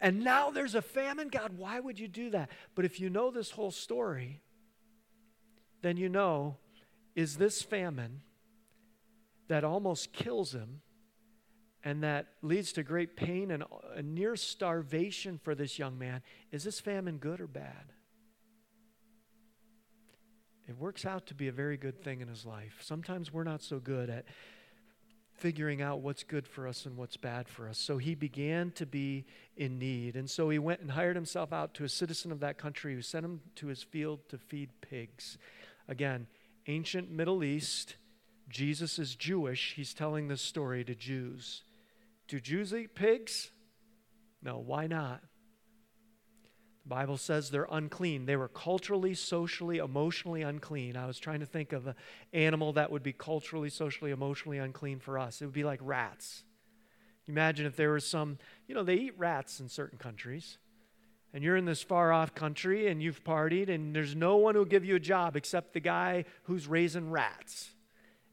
And 0.00 0.22
now 0.22 0.50
there's 0.50 0.76
a 0.76 0.82
famine. 0.82 1.28
God, 1.28 1.58
why 1.58 1.80
would 1.80 1.98
you 1.98 2.06
do 2.06 2.30
that? 2.30 2.50
But 2.74 2.84
if 2.84 3.00
you 3.00 3.10
know 3.10 3.30
this 3.30 3.50
whole 3.50 3.72
story, 3.72 4.40
then 5.82 5.96
you 5.96 6.08
know 6.08 6.56
is 7.18 7.36
this 7.36 7.62
famine 7.62 8.20
that 9.48 9.64
almost 9.64 10.12
kills 10.12 10.52
him 10.52 10.82
and 11.82 12.04
that 12.04 12.28
leads 12.42 12.72
to 12.72 12.84
great 12.84 13.16
pain 13.16 13.50
and 13.50 13.64
a 13.96 14.02
near 14.02 14.36
starvation 14.36 15.36
for 15.42 15.56
this 15.56 15.80
young 15.80 15.98
man. 15.98 16.22
Is 16.52 16.62
this 16.62 16.78
famine 16.78 17.18
good 17.18 17.40
or 17.40 17.48
bad? 17.48 17.92
It 20.68 20.78
works 20.78 21.04
out 21.04 21.26
to 21.26 21.34
be 21.34 21.48
a 21.48 21.52
very 21.52 21.76
good 21.76 22.04
thing 22.04 22.20
in 22.20 22.28
his 22.28 22.46
life. 22.46 22.76
Sometimes 22.82 23.32
we're 23.32 23.42
not 23.42 23.64
so 23.64 23.80
good 23.80 24.10
at 24.10 24.24
figuring 25.32 25.82
out 25.82 25.98
what's 25.98 26.22
good 26.22 26.46
for 26.46 26.68
us 26.68 26.86
and 26.86 26.96
what's 26.96 27.16
bad 27.16 27.48
for 27.48 27.68
us. 27.68 27.78
So 27.78 27.98
he 27.98 28.14
began 28.14 28.70
to 28.72 28.86
be 28.86 29.26
in 29.56 29.80
need. 29.80 30.14
And 30.14 30.30
so 30.30 30.50
he 30.50 30.60
went 30.60 30.82
and 30.82 30.92
hired 30.92 31.16
himself 31.16 31.52
out 31.52 31.74
to 31.74 31.84
a 31.84 31.88
citizen 31.88 32.30
of 32.30 32.38
that 32.40 32.58
country 32.58 32.94
who 32.94 33.02
sent 33.02 33.24
him 33.24 33.40
to 33.56 33.66
his 33.66 33.82
field 33.82 34.20
to 34.28 34.38
feed 34.38 34.70
pigs. 34.80 35.36
Again, 35.88 36.28
ancient 36.68 37.10
Middle 37.10 37.42
East, 37.42 37.96
Jesus 38.48 38.98
is 38.98 39.16
Jewish. 39.16 39.74
He's 39.74 39.94
telling 39.94 40.28
this 40.28 40.42
story 40.42 40.84
to 40.84 40.94
Jews. 40.94 41.62
Do 42.28 42.38
Jews 42.38 42.72
eat 42.72 42.94
pigs? 42.94 43.50
No, 44.42 44.58
why 44.58 44.86
not? 44.86 45.22
The 46.84 46.88
Bible 46.90 47.16
says 47.16 47.50
they're 47.50 47.66
unclean. 47.70 48.26
They 48.26 48.36
were 48.36 48.48
culturally, 48.48 49.14
socially, 49.14 49.78
emotionally 49.78 50.42
unclean. 50.42 50.96
I 50.96 51.06
was 51.06 51.18
trying 51.18 51.40
to 51.40 51.46
think 51.46 51.72
of 51.72 51.86
an 51.86 51.94
animal 52.32 52.74
that 52.74 52.92
would 52.92 53.02
be 53.02 53.12
culturally, 53.12 53.70
socially, 53.70 54.10
emotionally 54.10 54.58
unclean 54.58 55.00
for 55.00 55.18
us. 55.18 55.40
It 55.40 55.46
would 55.46 55.54
be 55.54 55.64
like 55.64 55.80
rats. 55.82 56.44
Imagine 57.26 57.66
if 57.66 57.76
there 57.76 57.92
was 57.92 58.06
some, 58.06 58.38
you 58.66 58.74
know, 58.74 58.82
they 58.82 58.94
eat 58.94 59.18
rats 59.18 59.60
in 59.60 59.68
certain 59.68 59.98
countries 59.98 60.58
and 61.32 61.44
you're 61.44 61.56
in 61.56 61.64
this 61.64 61.82
far 61.82 62.12
off 62.12 62.34
country 62.34 62.88
and 62.88 63.02
you've 63.02 63.22
partied 63.22 63.68
and 63.68 63.94
there's 63.94 64.14
no 64.14 64.36
one 64.36 64.54
who'll 64.54 64.64
give 64.64 64.84
you 64.84 64.96
a 64.96 65.00
job 65.00 65.36
except 65.36 65.74
the 65.74 65.80
guy 65.80 66.24
who's 66.44 66.66
raising 66.66 67.10
rats. 67.10 67.70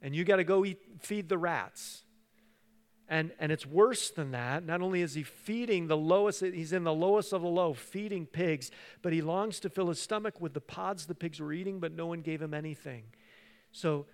And 0.02 0.16
you 0.16 0.24
got 0.24 0.38
to 0.38 0.44
go 0.44 0.64
eat, 0.64 0.80
feed 1.02 1.30
the 1.30 1.38
rats. 1.38 2.04
And, 3.08 3.32
and 3.40 3.52
it's 3.52 3.66
worse 3.66 4.10
than 4.10 4.32
that. 4.32 4.66
Not 4.66 4.82
only 4.82 5.02
is 5.02 5.14
he 5.14 5.24
feeding 5.24 5.88
the 5.88 5.98
lowest 5.98 6.42
he's 6.42 6.74
in 6.74 6.84
the 6.84 6.94
lowest 6.94 7.34
of 7.34 7.42
the 7.42 7.48
low 7.48 7.74
feeding 7.74 8.26
pigs 8.26 8.72
but 9.02 9.14
he 9.14 9.22
longs 9.22 9.60
to 9.62 9.70
fill 9.70 9.90
his 9.90 10.02
stomach 10.02 10.40
with 10.40 10.54
the 10.54 10.62
pods 10.62 11.06
the 11.06 11.16
pigs 11.16 11.40
were 11.40 11.54
eating 11.54 11.80
but 11.80 11.92
no 11.92 12.08
one 12.08 12.22
gave 12.22 12.42
him 12.42 12.54
anything. 12.54 13.04
So 13.72 14.06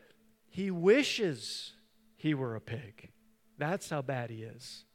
he 0.50 0.72
wishes 0.72 1.74
he 2.18 2.34
were 2.34 2.56
a 2.56 2.62
pig. 2.62 3.12
That's 3.58 3.90
how 3.90 4.02
bad 4.02 4.32
he 4.32 4.44
is 4.44 4.86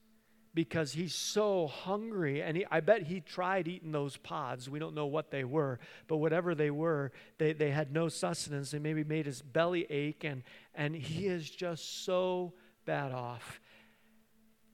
because 0.57 0.95
he's 0.95 1.15
so 1.15 1.67
hungry. 1.67 2.43
And 2.43 2.57
he, 2.57 2.67
I 2.71 2.81
bet 2.81 3.03
he 3.03 3.21
tried 3.21 3.69
eating 3.69 3.93
those 3.93 4.17
pods. 4.17 4.71
We 4.71 4.79
don't 4.79 4.95
know 4.95 5.07
what 5.07 5.31
they 5.31 5.45
were, 5.45 5.79
but 6.09 6.17
whatever 6.17 6.55
they 6.55 6.71
were, 6.71 7.13
they, 7.37 7.53
they 7.53 7.71
had 7.71 7.93
no 7.93 8.09
sustenance. 8.09 8.71
They 8.71 8.79
maybe 8.79 9.05
made 9.05 9.27
his 9.27 9.43
belly 9.43 9.87
ache, 9.91 10.25
and, 10.25 10.43
and 10.75 10.97
he 10.97 11.27
is 11.27 11.49
just 11.49 12.05
so 12.05 12.55
bad 12.87 13.13
off. 13.13 13.61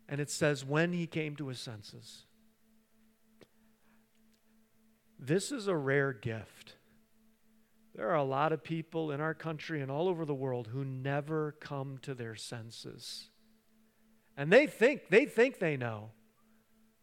And 0.09 0.21
it 0.21 0.31
says, 0.31 0.65
when 0.65 0.93
he 0.93 1.09
came 1.09 1.35
to 1.37 1.49
his 1.49 1.59
senses. 1.59 2.27
This 5.19 5.51
is 5.51 5.67
a 5.67 5.77
rare 5.77 6.13
gift. 6.13 6.77
There 7.97 8.09
are 8.09 8.17
a 8.17 8.25
lot 8.25 8.53
of 8.53 8.63
people 8.63 9.11
in 9.11 9.21
our 9.21 9.35
country 9.35 9.81
and 9.81 9.91
all 9.91 10.09
over 10.09 10.25
the 10.25 10.35
world 10.35 10.69
who 10.69 10.85
never 10.85 11.57
come 11.61 11.99
to 12.03 12.15
their 12.15 12.37
senses. 12.37 13.31
And 14.37 14.53
they 14.53 14.67
think 14.67 15.09
they 15.09 15.27
think 15.27 15.59
they 15.59 15.77
know, 15.77 16.11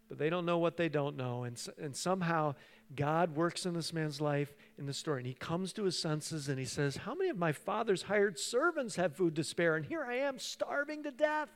but 0.07 0.17
they 0.17 0.29
don't 0.29 0.45
know 0.45 0.57
what 0.57 0.77
they 0.77 0.89
don't 0.89 1.15
know. 1.15 1.43
And, 1.43 1.61
and 1.81 1.95
somehow 1.95 2.55
God 2.95 3.35
works 3.35 3.65
in 3.65 3.73
this 3.73 3.93
man's 3.93 4.19
life 4.19 4.55
in 4.77 4.85
the 4.85 4.93
story. 4.93 5.19
And 5.19 5.27
he 5.27 5.35
comes 5.35 5.73
to 5.73 5.83
his 5.83 5.97
senses 5.99 6.49
and 6.49 6.57
he 6.57 6.65
says, 6.65 6.97
How 6.97 7.13
many 7.13 7.29
of 7.29 7.37
my 7.37 7.51
father's 7.51 8.03
hired 8.03 8.39
servants 8.39 8.95
have 8.95 9.15
food 9.15 9.35
to 9.35 9.43
spare? 9.43 9.75
And 9.75 9.85
here 9.85 10.03
I 10.03 10.15
am 10.15 10.39
starving 10.39 11.03
to 11.03 11.11
death. 11.11 11.49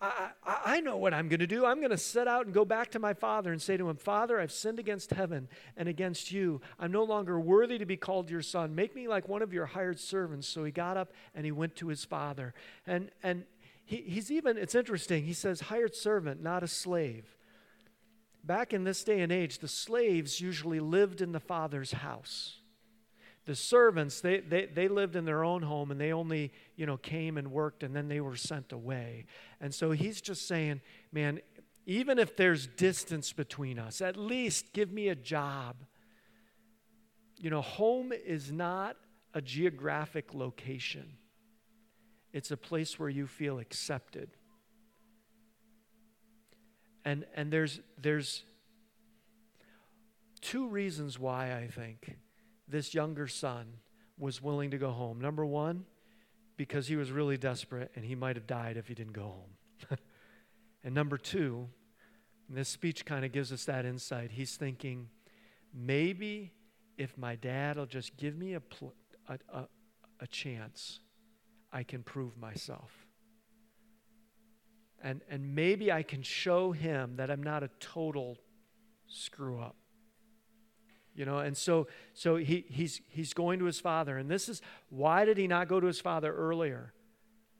I, 0.00 0.30
I, 0.44 0.80
know 0.80 0.96
what 0.96 1.12
I'm 1.12 1.28
going 1.28 1.40
to 1.40 1.46
do. 1.46 1.66
I'm 1.66 1.78
going 1.78 1.90
to 1.90 1.98
set 1.98 2.28
out 2.28 2.46
and 2.46 2.54
go 2.54 2.64
back 2.64 2.92
to 2.92 2.98
my 2.98 3.14
father 3.14 3.50
and 3.50 3.60
say 3.60 3.76
to 3.76 3.88
him, 3.88 3.96
Father, 3.96 4.38
I've 4.38 4.52
sinned 4.52 4.78
against 4.78 5.10
heaven 5.10 5.48
and 5.76 5.88
against 5.88 6.30
you. 6.30 6.60
I'm 6.78 6.92
no 6.92 7.02
longer 7.02 7.40
worthy 7.40 7.78
to 7.78 7.86
be 7.86 7.96
called 7.96 8.30
your 8.30 8.42
son. 8.42 8.76
Make 8.76 8.94
me 8.94 9.08
like 9.08 9.28
one 9.28 9.42
of 9.42 9.52
your 9.52 9.66
hired 9.66 9.98
servants. 9.98 10.46
So 10.46 10.62
he 10.62 10.70
got 10.70 10.96
up 10.96 11.12
and 11.34 11.44
he 11.44 11.50
went 11.50 11.74
to 11.76 11.88
his 11.88 12.04
father. 12.04 12.54
And, 12.86 13.10
and 13.24 13.44
he, 13.88 14.02
he's 14.06 14.30
even, 14.30 14.58
it's 14.58 14.74
interesting, 14.74 15.24
he 15.24 15.32
says, 15.32 15.62
hired 15.62 15.94
servant, 15.94 16.42
not 16.42 16.62
a 16.62 16.68
slave. 16.68 17.24
Back 18.44 18.74
in 18.74 18.84
this 18.84 19.02
day 19.02 19.20
and 19.20 19.32
age, 19.32 19.60
the 19.60 19.68
slaves 19.68 20.42
usually 20.42 20.78
lived 20.78 21.22
in 21.22 21.32
the 21.32 21.40
father's 21.40 21.92
house. 21.92 22.58
The 23.46 23.54
servants 23.54 24.20
they, 24.20 24.40
they, 24.40 24.66
they 24.66 24.88
lived 24.88 25.16
in 25.16 25.24
their 25.24 25.42
own 25.42 25.62
home 25.62 25.90
and 25.90 25.98
they 25.98 26.12
only 26.12 26.52
you 26.76 26.84
know 26.84 26.98
came 26.98 27.38
and 27.38 27.50
worked 27.50 27.82
and 27.82 27.96
then 27.96 28.08
they 28.08 28.20
were 28.20 28.36
sent 28.36 28.72
away. 28.72 29.24
And 29.58 29.74
so 29.74 29.92
he's 29.92 30.20
just 30.20 30.46
saying 30.46 30.82
man 31.10 31.40
even 31.86 32.18
if 32.18 32.36
there's 32.36 32.66
distance 32.66 33.32
between 33.32 33.78
us 33.78 34.02
at 34.02 34.18
least 34.18 34.74
give 34.74 34.92
me 34.92 35.08
a 35.08 35.14
job. 35.14 35.76
You 37.38 37.48
know 37.48 37.62
home 37.62 38.12
is 38.12 38.52
not 38.52 38.98
a 39.32 39.40
geographic 39.40 40.34
location 40.34 41.16
it's 42.32 42.50
a 42.50 42.56
place 42.56 42.98
where 42.98 43.08
you 43.08 43.26
feel 43.26 43.58
accepted 43.58 44.30
and 47.04 47.24
and 47.34 47.52
there's 47.52 47.80
there's 48.00 48.42
two 50.40 50.68
reasons 50.68 51.18
why 51.18 51.54
i 51.56 51.66
think 51.66 52.16
this 52.68 52.94
younger 52.94 53.26
son 53.26 53.66
was 54.18 54.42
willing 54.42 54.70
to 54.70 54.78
go 54.78 54.90
home. 54.90 55.20
Number 55.20 55.44
one, 55.44 55.84
because 56.56 56.86
he 56.88 56.96
was 56.96 57.10
really 57.10 57.36
desperate 57.36 57.90
and 57.94 58.04
he 58.04 58.14
might 58.14 58.36
have 58.36 58.46
died 58.46 58.76
if 58.76 58.88
he 58.88 58.94
didn't 58.94 59.12
go 59.12 59.22
home. 59.22 59.98
and 60.84 60.94
number 60.94 61.16
two, 61.16 61.68
this 62.48 62.68
speech 62.68 63.04
kind 63.04 63.24
of 63.24 63.32
gives 63.32 63.52
us 63.52 63.64
that 63.66 63.84
insight. 63.84 64.32
He's 64.32 64.56
thinking, 64.56 65.08
maybe 65.72 66.52
if 66.96 67.16
my 67.16 67.36
dad 67.36 67.76
will 67.76 67.86
just 67.86 68.16
give 68.16 68.36
me 68.36 68.54
a, 68.54 68.60
pl- 68.60 68.94
a, 69.28 69.38
a, 69.52 69.68
a 70.20 70.26
chance, 70.26 71.00
I 71.72 71.82
can 71.82 72.02
prove 72.02 72.36
myself. 72.36 73.06
And, 75.02 75.20
and 75.30 75.54
maybe 75.54 75.92
I 75.92 76.02
can 76.02 76.22
show 76.22 76.72
him 76.72 77.16
that 77.16 77.30
I'm 77.30 77.42
not 77.42 77.62
a 77.62 77.70
total 77.78 78.38
screw 79.06 79.60
up. 79.60 79.76
You 81.14 81.24
know 81.24 81.38
and 81.38 81.56
so 81.56 81.88
so 82.14 82.36
he, 82.36 82.64
he's 82.68 83.00
he's 83.08 83.34
going 83.34 83.58
to 83.58 83.64
his 83.64 83.80
father. 83.80 84.18
And 84.18 84.30
this 84.30 84.48
is 84.48 84.62
why 84.88 85.24
did 85.24 85.36
he 85.36 85.48
not 85.48 85.66
go 85.66 85.80
to 85.80 85.86
his 85.88 86.00
father 86.00 86.32
earlier 86.32 86.92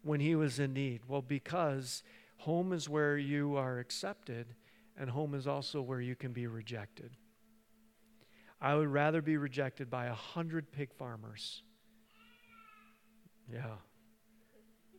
when 0.03 0.21
he 0.21 0.37
was 0.37 0.61
in 0.61 0.75
need? 0.75 1.01
Well 1.09 1.23
because 1.23 2.05
home 2.37 2.73
is 2.73 2.89
where 2.89 3.19
you 3.19 3.57
are 3.57 3.81
accepted 3.81 4.55
and 4.97 5.11
home 5.11 5.35
is 5.35 5.49
also 5.49 5.83
where 5.83 6.01
you 6.01 6.15
can 6.15 6.33
be 6.33 6.47
rejected. 6.47 7.17
I 8.61 8.77
would 8.77 8.89
rather 8.89 9.23
be 9.23 9.37
rejected 9.37 9.91
by 9.91 10.07
a 10.07 10.15
hundred 10.15 10.71
pig 10.71 10.93
farmers. 10.95 11.63
Yeah 13.53 13.79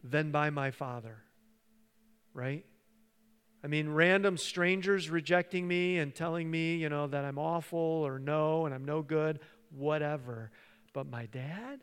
than 0.04 0.32
by 0.32 0.50
my 0.50 0.72
father 0.72 1.18
right 2.34 2.66
I 3.64 3.68
mean, 3.68 3.90
random 3.90 4.38
strangers 4.38 5.10
rejecting 5.10 5.68
me 5.68 5.98
and 5.98 6.16
telling 6.16 6.50
me, 6.50 6.76
you 6.78 6.88
know, 6.88 7.08
that 7.08 7.26
I'm 7.26 7.38
awful 7.38 7.78
or 7.80 8.18
no 8.18 8.66
and 8.66 8.74
I'm 8.74 8.86
no 8.86 9.02
good, 9.02 9.40
whatever. 9.72 10.52
But 10.94 11.08
my 11.08 11.26
dad? 11.26 11.82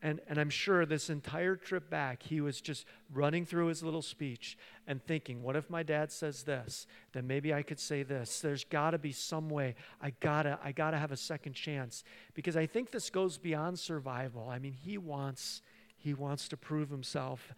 And, 0.00 0.20
and 0.28 0.38
I'm 0.38 0.50
sure 0.50 0.84
this 0.84 1.08
entire 1.08 1.56
trip 1.56 1.88
back, 1.88 2.22
he 2.22 2.40
was 2.40 2.60
just 2.60 2.86
running 3.12 3.46
through 3.46 3.66
his 3.68 3.82
little 3.82 4.02
speech 4.02 4.58
and 4.86 5.02
thinking, 5.02 5.42
what 5.42 5.56
if 5.56 5.70
my 5.70 5.82
dad 5.82 6.12
says 6.12 6.42
this? 6.42 6.86
Then 7.12 7.26
maybe 7.26 7.54
I 7.54 7.62
could 7.62 7.80
say 7.80 8.02
this. 8.02 8.40
There's 8.40 8.64
got 8.64 8.90
to 8.90 8.98
be 8.98 9.12
some 9.12 9.48
way. 9.48 9.74
I 10.00 10.10
gotta, 10.20 10.58
I 10.62 10.72
gotta 10.72 10.98
have 10.98 11.10
a 11.10 11.16
second 11.16 11.54
chance 11.54 12.04
because 12.34 12.54
I 12.54 12.66
think 12.66 12.90
this 12.90 13.08
goes 13.08 13.38
beyond 13.38 13.78
survival. 13.78 14.48
I 14.48 14.58
mean, 14.58 14.74
he 14.74 14.98
wants, 14.98 15.62
he 16.04 16.12
wants 16.12 16.48
to 16.48 16.56
prove 16.56 16.90
himself. 16.90 17.54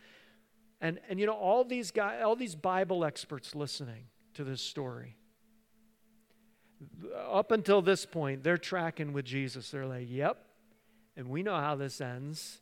And, 0.80 1.00
and 1.08 1.18
you 1.18 1.26
know, 1.26 1.32
all 1.32 1.64
these 1.64 1.90
guys, 1.90 2.22
all 2.22 2.36
these 2.36 2.54
Bible 2.54 3.04
experts 3.04 3.56
listening 3.56 4.04
to 4.34 4.44
this 4.44 4.62
story, 4.62 5.16
up 7.28 7.50
until 7.50 7.82
this 7.82 8.06
point, 8.06 8.44
they're 8.44 8.56
tracking 8.56 9.12
with 9.12 9.24
Jesus. 9.24 9.70
They're 9.70 9.86
like, 9.86 10.06
yep, 10.08 10.44
and 11.16 11.28
we 11.28 11.42
know 11.42 11.56
how 11.56 11.74
this 11.74 12.00
ends. 12.00 12.60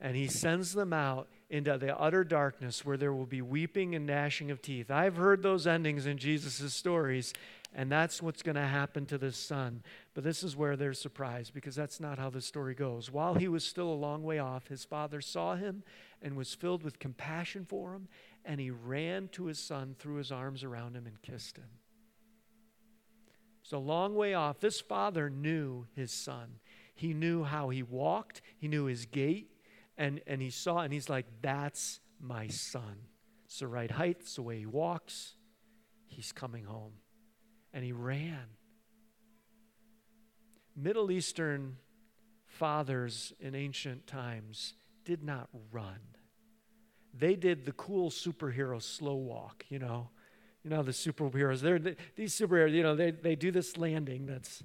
And 0.00 0.16
he 0.16 0.28
sends 0.28 0.72
them 0.72 0.94
out 0.94 1.28
into 1.50 1.76
the 1.76 1.94
utter 1.98 2.24
darkness 2.24 2.86
where 2.86 2.96
there 2.96 3.12
will 3.12 3.26
be 3.26 3.42
weeping 3.42 3.94
and 3.94 4.06
gnashing 4.06 4.50
of 4.50 4.62
teeth. 4.62 4.90
I've 4.90 5.16
heard 5.16 5.42
those 5.42 5.66
endings 5.66 6.06
in 6.06 6.16
Jesus' 6.16 6.72
stories, 6.72 7.34
and 7.72 7.90
that's 7.90 8.20
what's 8.20 8.42
going 8.42 8.56
to 8.56 8.66
happen 8.66 9.06
to 9.06 9.18
this 9.18 9.36
son. 9.36 9.82
But 10.14 10.24
this 10.24 10.42
is 10.42 10.56
where 10.56 10.76
they're 10.76 10.92
surprised 10.92 11.54
because 11.54 11.76
that's 11.76 12.00
not 12.00 12.18
how 12.18 12.28
the 12.30 12.40
story 12.40 12.74
goes. 12.74 13.10
While 13.10 13.34
he 13.34 13.48
was 13.48 13.64
still 13.64 13.88
a 13.88 13.94
long 13.94 14.24
way 14.24 14.38
off, 14.38 14.66
his 14.68 14.84
father 14.84 15.20
saw 15.20 15.54
him 15.54 15.84
and 16.20 16.36
was 16.36 16.54
filled 16.54 16.82
with 16.82 16.98
compassion 16.98 17.64
for 17.64 17.94
him, 17.94 18.08
and 18.44 18.60
he 18.60 18.70
ran 18.70 19.28
to 19.28 19.46
his 19.46 19.58
son, 19.58 19.94
threw 19.98 20.16
his 20.16 20.32
arms 20.32 20.64
around 20.64 20.96
him, 20.96 21.06
and 21.06 21.22
kissed 21.22 21.56
him. 21.56 21.68
It's 23.62 23.72
a 23.72 23.78
long 23.78 24.16
way 24.16 24.34
off. 24.34 24.58
This 24.58 24.80
father 24.80 25.30
knew 25.30 25.86
his 25.94 26.10
son. 26.10 26.56
He 26.94 27.14
knew 27.14 27.44
how 27.44 27.68
he 27.68 27.82
walked, 27.82 28.42
he 28.58 28.68
knew 28.68 28.84
his 28.86 29.06
gait, 29.06 29.48
and, 29.96 30.20
and 30.26 30.42
he 30.42 30.50
saw, 30.50 30.80
and 30.80 30.92
he's 30.92 31.08
like, 31.08 31.26
That's 31.40 32.00
my 32.20 32.48
son. 32.48 33.06
It's 33.46 33.60
the 33.60 33.68
right 33.68 33.90
height, 33.90 34.18
it's 34.20 34.34
the 34.34 34.42
way 34.42 34.58
he 34.58 34.66
walks. 34.66 35.36
He's 36.06 36.32
coming 36.32 36.64
home. 36.64 36.92
And 37.72 37.84
he 37.84 37.92
ran. 37.92 38.46
Middle 40.76 41.10
Eastern 41.10 41.76
fathers 42.46 43.32
in 43.40 43.54
ancient 43.54 44.06
times 44.06 44.74
did 45.04 45.22
not 45.22 45.48
run. 45.70 46.00
They 47.12 47.34
did 47.34 47.64
the 47.64 47.72
cool 47.72 48.10
superhero 48.10 48.82
slow 48.82 49.14
walk, 49.14 49.64
you 49.68 49.78
know. 49.78 50.10
You 50.62 50.70
know, 50.70 50.82
the 50.82 50.92
superheroes, 50.92 51.60
they're, 51.60 51.78
these 52.16 52.38
superheroes, 52.38 52.72
you 52.72 52.82
know, 52.82 52.94
they, 52.94 53.12
they 53.12 53.34
do 53.34 53.50
this 53.50 53.78
landing 53.78 54.26
that's, 54.26 54.62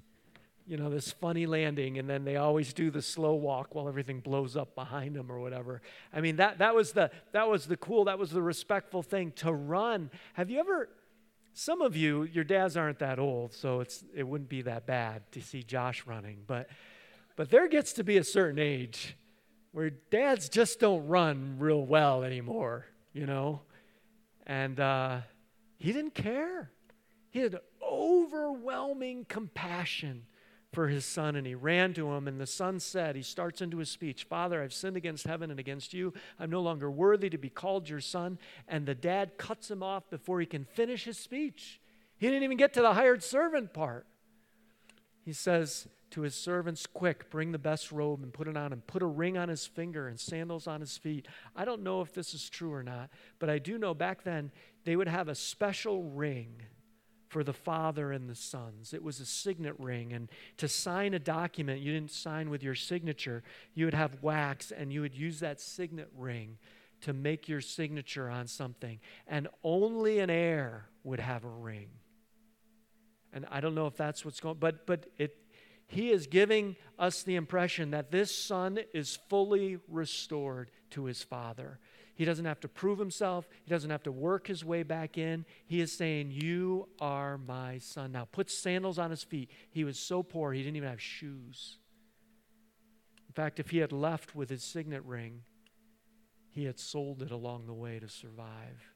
you 0.66 0.76
know, 0.76 0.90
this 0.90 1.10
funny 1.10 1.46
landing, 1.46 1.98
and 1.98 2.08
then 2.08 2.24
they 2.24 2.36
always 2.36 2.74
do 2.74 2.90
the 2.90 3.00
slow 3.00 3.34
walk 3.34 3.74
while 3.74 3.88
everything 3.88 4.20
blows 4.20 4.56
up 4.56 4.74
behind 4.74 5.16
them 5.16 5.32
or 5.32 5.40
whatever. 5.40 5.80
I 6.12 6.20
mean, 6.20 6.36
that, 6.36 6.58
that, 6.58 6.74
was 6.74 6.92
the, 6.92 7.10
that 7.32 7.48
was 7.48 7.66
the 7.66 7.78
cool, 7.78 8.04
that 8.04 8.18
was 8.18 8.30
the 8.30 8.42
respectful 8.42 9.02
thing 9.02 9.32
to 9.36 9.52
run. 9.52 10.10
Have 10.34 10.50
you 10.50 10.60
ever, 10.60 10.90
some 11.58 11.80
of 11.80 11.96
you, 11.96 12.24
your 12.24 12.44
dads 12.44 12.76
aren't 12.76 12.98
that 12.98 13.18
old, 13.18 13.54
so 13.54 13.80
it's, 13.80 14.04
it 14.14 14.24
wouldn't 14.24 14.50
be 14.50 14.60
that 14.62 14.84
bad 14.84 15.22
to 15.32 15.40
see 15.40 15.62
Josh 15.62 16.06
running, 16.06 16.42
but, 16.46 16.68
but 17.34 17.48
there 17.48 17.66
gets 17.66 17.94
to 17.94 18.04
be 18.04 18.18
a 18.18 18.24
certain 18.24 18.58
age 18.58 19.16
where 19.72 19.88
dads 19.88 20.50
just 20.50 20.80
don't 20.80 21.06
run 21.06 21.56
real 21.58 21.82
well 21.82 22.24
anymore, 22.24 22.84
you 23.14 23.24
know? 23.24 23.62
And 24.46 24.78
uh, 24.78 25.20
he 25.78 25.94
didn't 25.94 26.14
care. 26.14 26.70
He 27.30 27.38
had 27.38 27.58
overwhelming 27.82 29.24
compassion 29.24 30.26
for 30.76 30.88
his 30.88 31.06
son, 31.06 31.36
and 31.36 31.46
he 31.46 31.54
ran 31.54 31.94
to 31.94 32.12
him. 32.12 32.28
And 32.28 32.38
the 32.38 32.46
son 32.46 32.80
said, 32.80 33.16
He 33.16 33.22
starts 33.22 33.62
into 33.62 33.78
his 33.78 33.88
speech 33.88 34.24
Father, 34.24 34.62
I've 34.62 34.74
sinned 34.74 34.98
against 34.98 35.26
heaven 35.26 35.50
and 35.50 35.58
against 35.58 35.94
you. 35.94 36.12
I'm 36.38 36.50
no 36.50 36.60
longer 36.60 36.90
worthy 36.90 37.30
to 37.30 37.38
be 37.38 37.48
called 37.48 37.88
your 37.88 38.02
son. 38.02 38.38
And 38.68 38.84
the 38.84 38.94
dad 38.94 39.38
cuts 39.38 39.70
him 39.70 39.82
off 39.82 40.10
before 40.10 40.38
he 40.38 40.44
can 40.44 40.66
finish 40.66 41.04
his 41.04 41.16
speech. 41.16 41.80
He 42.18 42.26
didn't 42.26 42.42
even 42.42 42.58
get 42.58 42.74
to 42.74 42.82
the 42.82 42.92
hired 42.92 43.22
servant 43.22 43.72
part. 43.72 44.06
He 45.24 45.32
says, 45.32 45.88
to 46.10 46.20
his 46.20 46.34
servants, 46.34 46.84
Quick, 46.84 47.30
bring 47.30 47.52
the 47.52 47.58
best 47.58 47.90
robe 47.90 48.22
and 48.22 48.30
put 48.30 48.46
it 48.46 48.56
on 48.58 48.70
him. 48.70 48.82
Put 48.86 49.00
a 49.00 49.06
ring 49.06 49.38
on 49.38 49.48
his 49.48 49.66
finger 49.66 50.08
and 50.08 50.20
sandals 50.20 50.66
on 50.66 50.82
his 50.82 50.98
feet. 50.98 51.26
I 51.56 51.64
don't 51.64 51.82
know 51.82 52.02
if 52.02 52.12
this 52.12 52.34
is 52.34 52.50
true 52.50 52.74
or 52.74 52.82
not, 52.82 53.08
but 53.38 53.48
I 53.48 53.58
do 53.58 53.78
know 53.78 53.94
back 53.94 54.24
then 54.24 54.52
they 54.84 54.94
would 54.94 55.08
have 55.08 55.28
a 55.28 55.34
special 55.34 56.02
ring 56.02 56.60
for 57.28 57.42
the 57.42 57.52
father 57.52 58.12
and 58.12 58.28
the 58.28 58.34
sons. 58.34 58.92
It 58.92 59.02
was 59.02 59.20
a 59.20 59.26
signet 59.26 59.74
ring. 59.78 60.12
And 60.12 60.30
to 60.58 60.68
sign 60.68 61.14
a 61.14 61.18
document, 61.18 61.80
you 61.80 61.92
didn't 61.92 62.12
sign 62.12 62.50
with 62.50 62.62
your 62.62 62.74
signature. 62.74 63.42
You 63.74 63.84
would 63.86 63.94
have 63.94 64.22
wax 64.22 64.70
and 64.70 64.92
you 64.92 65.00
would 65.00 65.14
use 65.14 65.40
that 65.40 65.60
signet 65.60 66.08
ring 66.16 66.58
to 67.02 67.12
make 67.12 67.48
your 67.48 67.60
signature 67.60 68.30
on 68.30 68.46
something. 68.46 69.00
And 69.26 69.48
only 69.62 70.18
an 70.20 70.30
heir 70.30 70.86
would 71.04 71.20
have 71.20 71.44
a 71.44 71.48
ring. 71.48 71.88
And 73.32 73.46
I 73.50 73.60
don't 73.60 73.74
know 73.74 73.86
if 73.86 73.96
that's 73.96 74.24
what's 74.24 74.40
going 74.40 74.56
but 74.58 74.86
but 74.86 75.06
it 75.18 75.36
he 75.88 76.10
is 76.10 76.26
giving 76.26 76.76
us 76.98 77.22
the 77.22 77.36
impression 77.36 77.90
that 77.92 78.10
this 78.10 78.34
son 78.34 78.80
is 78.92 79.18
fully 79.28 79.78
restored 79.88 80.70
to 80.90 81.04
his 81.04 81.22
father. 81.22 81.78
He 82.16 82.24
doesn't 82.24 82.46
have 82.46 82.60
to 82.60 82.68
prove 82.68 82.98
himself. 82.98 83.46
He 83.62 83.70
doesn't 83.70 83.90
have 83.90 84.02
to 84.04 84.12
work 84.12 84.46
his 84.46 84.64
way 84.64 84.82
back 84.82 85.18
in. 85.18 85.44
He 85.66 85.80
is 85.82 85.92
saying, 85.92 86.30
You 86.30 86.88
are 86.98 87.36
my 87.36 87.78
son. 87.78 88.10
Now, 88.10 88.26
put 88.32 88.50
sandals 88.50 88.98
on 88.98 89.10
his 89.10 89.22
feet. 89.22 89.50
He 89.70 89.84
was 89.84 89.98
so 89.98 90.22
poor, 90.22 90.52
he 90.52 90.62
didn't 90.62 90.76
even 90.76 90.88
have 90.88 91.00
shoes. 91.00 91.76
In 93.28 93.34
fact, 93.34 93.60
if 93.60 93.68
he 93.68 93.78
had 93.78 93.92
left 93.92 94.34
with 94.34 94.48
his 94.48 94.64
signet 94.64 95.04
ring, 95.04 95.42
he 96.48 96.64
had 96.64 96.80
sold 96.80 97.22
it 97.22 97.30
along 97.30 97.66
the 97.66 97.74
way 97.74 97.98
to 97.98 98.08
survive. 98.08 98.94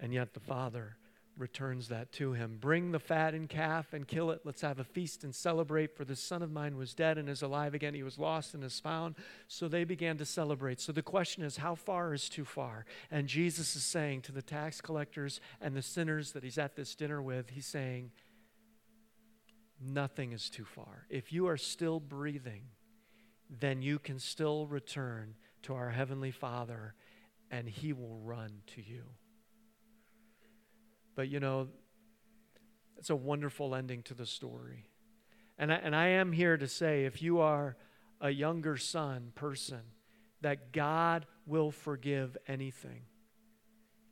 And 0.00 0.12
yet 0.12 0.34
the 0.34 0.40
father 0.40 0.96
returns 1.38 1.88
that 1.88 2.12
to 2.12 2.32
him. 2.32 2.58
Bring 2.60 2.92
the 2.92 2.98
fattened 2.98 3.48
calf 3.48 3.92
and 3.92 4.06
kill 4.06 4.30
it. 4.30 4.40
Let's 4.44 4.62
have 4.62 4.78
a 4.78 4.84
feast 4.84 5.24
and 5.24 5.34
celebrate. 5.34 5.96
For 5.96 6.04
the 6.04 6.16
son 6.16 6.42
of 6.42 6.50
mine 6.50 6.76
was 6.76 6.94
dead 6.94 7.18
and 7.18 7.28
is 7.28 7.42
alive 7.42 7.74
again. 7.74 7.94
He 7.94 8.02
was 8.02 8.18
lost 8.18 8.54
and 8.54 8.64
is 8.64 8.80
found. 8.80 9.16
So 9.46 9.68
they 9.68 9.84
began 9.84 10.18
to 10.18 10.24
celebrate. 10.24 10.80
So 10.80 10.92
the 10.92 11.02
question 11.02 11.42
is, 11.42 11.56
how 11.56 11.74
far 11.74 12.12
is 12.14 12.28
too 12.28 12.44
far? 12.44 12.84
And 13.10 13.28
Jesus 13.28 13.76
is 13.76 13.84
saying 13.84 14.22
to 14.22 14.32
the 14.32 14.42
tax 14.42 14.80
collectors 14.80 15.40
and 15.60 15.74
the 15.74 15.82
sinners 15.82 16.32
that 16.32 16.42
he's 16.42 16.58
at 16.58 16.76
this 16.76 16.94
dinner 16.94 17.22
with, 17.22 17.50
he's 17.50 17.66
saying, 17.66 18.10
nothing 19.80 20.32
is 20.32 20.50
too 20.50 20.64
far. 20.64 21.06
If 21.08 21.32
you 21.32 21.46
are 21.48 21.56
still 21.56 22.00
breathing, 22.00 22.62
then 23.48 23.82
you 23.82 23.98
can 23.98 24.18
still 24.18 24.66
return 24.66 25.34
to 25.62 25.74
our 25.74 25.90
Heavenly 25.90 26.30
Father 26.30 26.94
and 27.50 27.68
He 27.68 27.92
will 27.92 28.18
run 28.18 28.62
to 28.74 28.82
you. 28.82 29.04
But 31.18 31.30
you 31.30 31.40
know, 31.40 31.66
it's 32.96 33.10
a 33.10 33.16
wonderful 33.16 33.74
ending 33.74 34.04
to 34.04 34.14
the 34.14 34.24
story. 34.24 34.84
And 35.58 35.72
I, 35.72 35.74
and 35.74 35.96
I 35.96 36.06
am 36.10 36.30
here 36.30 36.56
to 36.56 36.68
say 36.68 37.06
if 37.06 37.20
you 37.20 37.40
are 37.40 37.76
a 38.20 38.30
younger 38.30 38.76
son 38.76 39.32
person, 39.34 39.80
that 40.42 40.72
God 40.72 41.26
will 41.44 41.72
forgive 41.72 42.36
anything. 42.46 43.02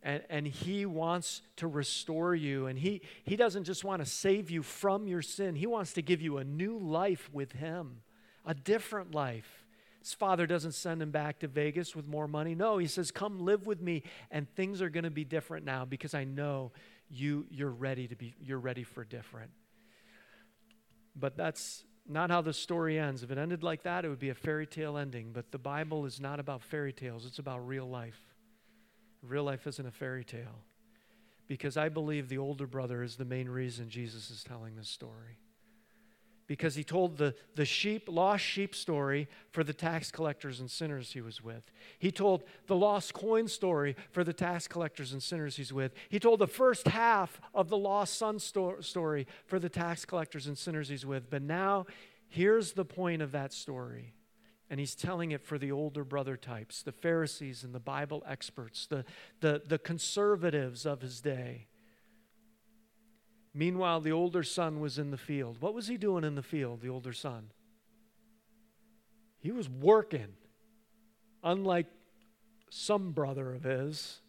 And, 0.03 0.25
and 0.29 0.49
he 0.49 0.85
wants 0.85 1.43
to 1.59 1.69
restore 1.69 2.35
you. 2.35 2.67
And 2.67 2.77
he, 2.77 3.03
he 3.23 3.37
doesn't 3.37 3.63
just 3.63 3.85
want 3.85 4.05
to 4.05 4.11
save 4.11 4.51
you 4.51 4.65
from 4.65 5.07
your 5.07 5.23
sin, 5.23 5.55
he 5.55 5.69
wants 5.69 5.93
to 5.93 6.03
give 6.03 6.21
you 6.21 6.39
a 6.39 6.45
new 6.45 6.77
life 6.77 7.31
with 7.33 7.53
him, 7.53 8.01
a 8.45 8.53
different 8.53 9.15
life. 9.15 9.65
His 10.07 10.15
father 10.15 10.47
doesn't 10.47 10.75
send 10.75 11.03
him 11.03 11.11
back 11.11 11.41
to 11.41 11.49
Vegas 11.49 11.97
with 11.97 12.07
more 12.07 12.29
money. 12.29 12.55
No, 12.55 12.79
he 12.79 12.87
says, 12.87 13.11
Come 13.11 13.41
live 13.41 13.67
with 13.67 13.81
me, 13.81 14.05
and 14.31 14.49
things 14.55 14.81
are 14.81 14.89
going 14.89 15.03
to 15.03 15.11
be 15.11 15.25
different 15.25 15.67
now 15.67 15.85
because 15.85 16.15
I 16.15 16.23
know 16.23 16.71
you 17.09 17.47
you're 17.51 17.71
ready 17.71 18.09
to 18.09 18.17
be 18.17 18.35
you're 18.41 18.59
ready 18.59 18.85
for 18.85 19.05
different. 19.05 19.51
But 21.15 21.37
that's 21.37 21.85
not 22.09 22.31
how 22.31 22.43
the 22.43 22.53
story 22.53 22.99
ends. 22.99 23.23
If 23.23 23.31
it 23.31 23.39
ended 23.39 23.63
like 23.63 23.83
that, 23.85 24.05
it 24.05 24.09
would 24.09 24.19
be 24.19 24.29
a 24.29 24.35
fairy 24.35 24.67
tale 24.67 24.97
ending. 24.97 25.33
But 25.33 25.51
the 25.51 25.59
Bible 25.59 26.05
is 26.05 26.21
not 26.21 26.41
about 26.41 26.63
fairy 26.63 26.93
tales, 26.93 27.27
it's 27.27 27.39
about 27.39 27.67
real 27.67 27.89
life. 27.89 28.21
Real 29.23 29.45
life 29.45 29.67
isn't 29.67 29.87
a 29.87 29.91
fairy 29.91 30.25
tale. 30.25 30.63
Because 31.49 31.77
I 31.77 31.89
believe 31.89 32.29
the 32.29 32.39
older 32.39 32.67
brother 32.67 33.03
is 33.03 33.17
the 33.17 33.25
main 33.25 33.49
reason 33.49 33.89
Jesus 33.89 34.31
is 34.31 34.45
telling 34.45 34.77
this 34.77 34.89
story 34.89 35.39
because 36.47 36.75
he 36.75 36.85
told 36.85 37.17
the, 37.17 37.35
the 37.55 37.65
sheep, 37.65 38.09
lost 38.09 38.45
sheep 38.45 38.75
story 38.75 39.29
for 39.51 39.65
the 39.65 39.73
tax 39.73 40.11
collectors 40.11 40.61
and 40.61 40.71
sinners 40.71 41.13
he 41.13 41.21
was 41.21 41.43
with. 41.43 41.71
He 41.99 42.13
told 42.13 42.45
the 42.67 42.77
lost 42.77 43.15
coin 43.15 43.49
story 43.49 43.97
for 44.13 44.23
the 44.23 44.33
tax 44.33 44.69
collectors 44.69 45.13
and 45.13 45.23
sinners 45.23 45.57
he's 45.57 45.73
with. 45.73 45.93
He 46.09 46.19
told 46.21 46.39
the 46.39 46.47
first 46.47 46.87
half 46.89 47.41
of 47.55 47.69
the 47.69 47.77
lost 47.77 48.17
son 48.17 48.39
sto- 48.39 48.81
story 48.81 49.27
for 49.47 49.59
the 49.59 49.69
tax 49.69 50.05
collectors 50.05 50.47
and 50.47 50.57
sinners 50.57 50.89
he's 50.89 51.05
with. 51.05 51.31
But 51.31 51.43
now, 51.43 51.87
here's 52.29 52.73
the 52.73 52.85
point 52.85 53.23
of 53.23 53.33
that 53.33 53.53
story. 53.53 54.15
And 54.69 54.81
he's 54.81 54.97
telling 54.97 55.31
it 55.31 55.45
for 55.45 55.59
the 55.59 55.71
older 55.71 56.03
brother 56.03 56.37
types, 56.37 56.83
the 56.83 56.91
Pharisees 56.91 57.63
and 57.63 57.73
the 57.73 57.81
Bible 57.81 58.25
experts, 58.27 58.87
the, 58.87 59.05
the, 59.41 59.63
the 59.65 59.79
conservatives 59.79 60.85
of 60.85 61.03
his 61.03 61.21
day. 61.21 61.67
Meanwhile, 63.59 64.03
the 64.03 64.13
older 64.13 64.43
son 64.43 64.81
was 64.81 64.99
in 64.99 65.11
the 65.11 65.17
field. 65.17 65.57
What 65.61 65.73
was 65.73 65.87
he 65.87 65.97
doing 65.97 66.25
in 66.25 66.35
the 66.35 66.43
field, 66.43 66.83
the 66.83 66.91
older 66.91 67.15
son? 67.15 67.53
He 69.39 69.51
was 69.51 69.67
working, 69.67 70.35
unlike 71.43 71.87
some 72.69 73.13
brother 73.13 73.55
of 73.55 73.63
his. 73.63 74.21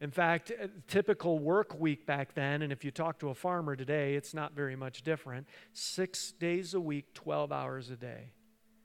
In 0.00 0.12
fact, 0.12 0.52
typical 0.86 1.40
work 1.40 1.80
week 1.80 2.06
back 2.06 2.34
then, 2.34 2.62
and 2.62 2.72
if 2.72 2.84
you 2.84 2.92
talk 2.92 3.18
to 3.18 3.30
a 3.30 3.34
farmer 3.34 3.74
today, 3.74 4.14
it's 4.14 4.32
not 4.32 4.54
very 4.54 4.76
much 4.76 5.02
different. 5.02 5.48
Six 5.72 6.30
days 6.30 6.74
a 6.74 6.80
week, 6.80 7.14
12 7.14 7.50
hours 7.50 7.90
a 7.90 7.96
day, 7.96 8.34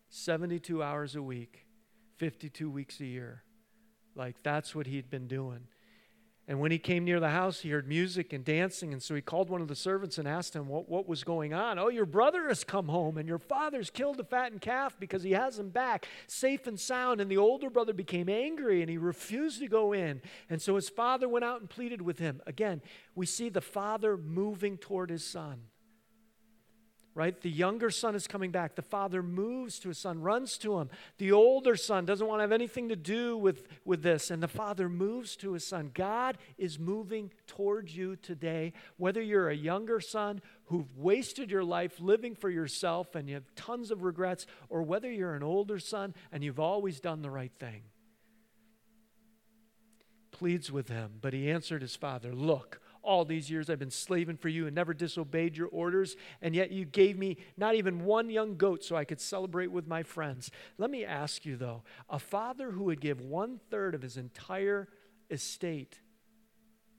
72 0.10 0.82
hours 0.82 1.16
a 1.16 1.22
week, 1.22 1.68
52 2.18 2.72
weeks 2.72 3.00
a 3.02 3.06
year. 3.06 3.44
Like 4.16 4.38
that's 4.42 4.74
what 4.74 4.88
he'd 4.88 5.12
been 5.12 5.28
doing. 5.28 5.68
And 6.46 6.60
when 6.60 6.72
he 6.72 6.78
came 6.78 7.06
near 7.06 7.22
the 7.22 7.30
house, 7.30 7.62
he 7.62 7.70
heard 7.70 7.88
music 7.88 8.34
and 8.34 8.44
dancing. 8.44 8.92
And 8.92 9.02
so 9.02 9.16
he 9.16 9.22
called 9.22 9.50
one 9.50 9.62
of 9.62 9.70
the 9.70 9.76
servants 9.76 10.18
and 10.18 10.28
asked 10.28 10.54
him 10.54 10.68
what, 10.68 10.90
what 10.90 11.08
was 11.08 11.24
going 11.24 11.54
on. 11.54 11.80
Oh, 11.80 11.88
your 11.88 12.06
brother 12.06 12.50
has 12.50 12.66
come 12.66 12.90
home, 12.90 13.18
and 13.18 13.30
your 13.30 13.40
father's 13.40 13.90
killed 13.90 14.18
the 14.18 14.26
fattened 14.26 14.60
calf 14.60 14.98
because 15.00 15.24
he 15.24 15.32
has 15.32 15.58
him 15.58 15.70
back 15.70 16.06
safe 16.28 16.68
and 16.68 16.78
sound. 16.78 17.22
And 17.22 17.32
the 17.32 17.38
older 17.38 17.70
brother 17.70 17.94
became 17.94 18.28
angry 18.28 18.82
and 18.82 18.90
he 18.90 18.98
refused 18.98 19.62
to 19.62 19.70
go 19.70 19.94
in. 19.94 20.22
And 20.50 20.62
so 20.62 20.76
his 20.76 20.90
father 20.90 21.30
went 21.30 21.46
out 21.46 21.62
and 21.62 21.70
pleaded 21.70 22.02
with 22.02 22.20
him. 22.20 22.42
Again, 22.46 22.82
we 23.16 23.26
see 23.26 23.48
the 23.48 23.62
father 23.62 24.18
moving 24.18 24.78
toward 24.78 25.10
his 25.10 25.26
son 25.26 25.62
right? 27.16 27.40
The 27.40 27.50
younger 27.50 27.92
son 27.92 28.16
is 28.16 28.28
coming 28.28 28.52
back. 28.52 28.76
The 28.76 28.82
father 28.82 29.22
moves 29.22 29.78
to 29.80 29.90
his 29.90 30.00
son, 30.00 30.22
runs 30.22 30.58
to 30.60 30.80
him. 30.80 30.90
The 31.20 31.32
older 31.32 31.76
son 31.76 32.06
doesn't 32.06 32.26
want 32.26 32.40
to 32.40 32.44
have 32.44 32.52
anything 32.52 32.90
to 32.90 32.96
do 32.96 33.38
with, 33.38 33.68
with 33.86 34.02
this, 34.02 34.32
and 34.32 34.42
the 34.42 34.48
father 34.48 34.90
moves 34.90 35.36
to 35.38 35.54
his 35.54 35.66
son. 35.66 35.92
God 35.94 36.38
is 36.58 36.80
moving 36.80 37.32
towards 37.46 37.96
you 37.96 38.16
today, 38.16 38.74
whether 38.98 39.22
you're 39.22 39.50
a 39.50 39.56
younger 39.56 40.00
son 40.00 40.42
who've 40.66 40.98
wasted 40.98 41.52
your 41.52 41.64
life 41.64 42.00
living 42.00 42.34
for 42.34 42.50
yourself 42.50 43.14
and 43.16 43.28
you 43.28 43.36
have 43.36 43.56
tons 43.56 43.92
of 43.92 44.04
regrets, 44.04 44.48
or 44.70 44.82
whether 44.82 45.12
you're 45.12 45.36
an 45.36 45.44
older 45.44 45.78
son 45.78 46.16
and 46.32 46.44
you've 46.44 46.60
always 46.60 47.00
done 47.00 47.22
the 47.22 47.30
right 47.30 47.54
thing. 47.60 47.84
Pleads 50.32 50.72
with 50.72 50.88
him, 50.88 51.20
but 51.22 51.32
he 51.32 51.52
answered 51.52 51.84
his 51.84 51.96
father, 51.96 52.34
Look, 52.34 52.82
all 53.04 53.26
these 53.26 53.52
years 53.52 53.70
I've 53.70 53.80
been 53.80 53.92
slaving 53.92 54.38
for 54.38 54.50
you 54.50 54.66
and 54.66 54.76
never 54.76 54.94
disobeyed 54.94 55.58
your 55.58 55.68
orders, 55.68 56.16
and 56.42 56.56
yet 56.56 56.72
you 56.72 56.86
gave 56.86 57.18
me 57.18 57.38
not 57.58 57.76
even 57.76 58.06
one 58.06 58.30
young 58.30 58.56
goat 58.56 58.84
so 58.84 58.96
I 58.96 59.06
could 59.06 59.20
celebrate 59.20 59.72
with 59.72 59.88
my 59.88 60.04
friends. 60.04 60.50
Let 60.78 60.90
me 60.90 61.04
ask 61.06 61.46
you 61.46 61.58
though 61.58 61.84
a 62.10 62.20
father 62.20 62.72
who 62.72 62.86
would 62.86 63.02
give 63.02 63.22
one 63.22 63.60
third 63.70 63.94
of 63.94 64.02
his 64.02 64.18
entire 64.18 64.88
estate 65.30 66.00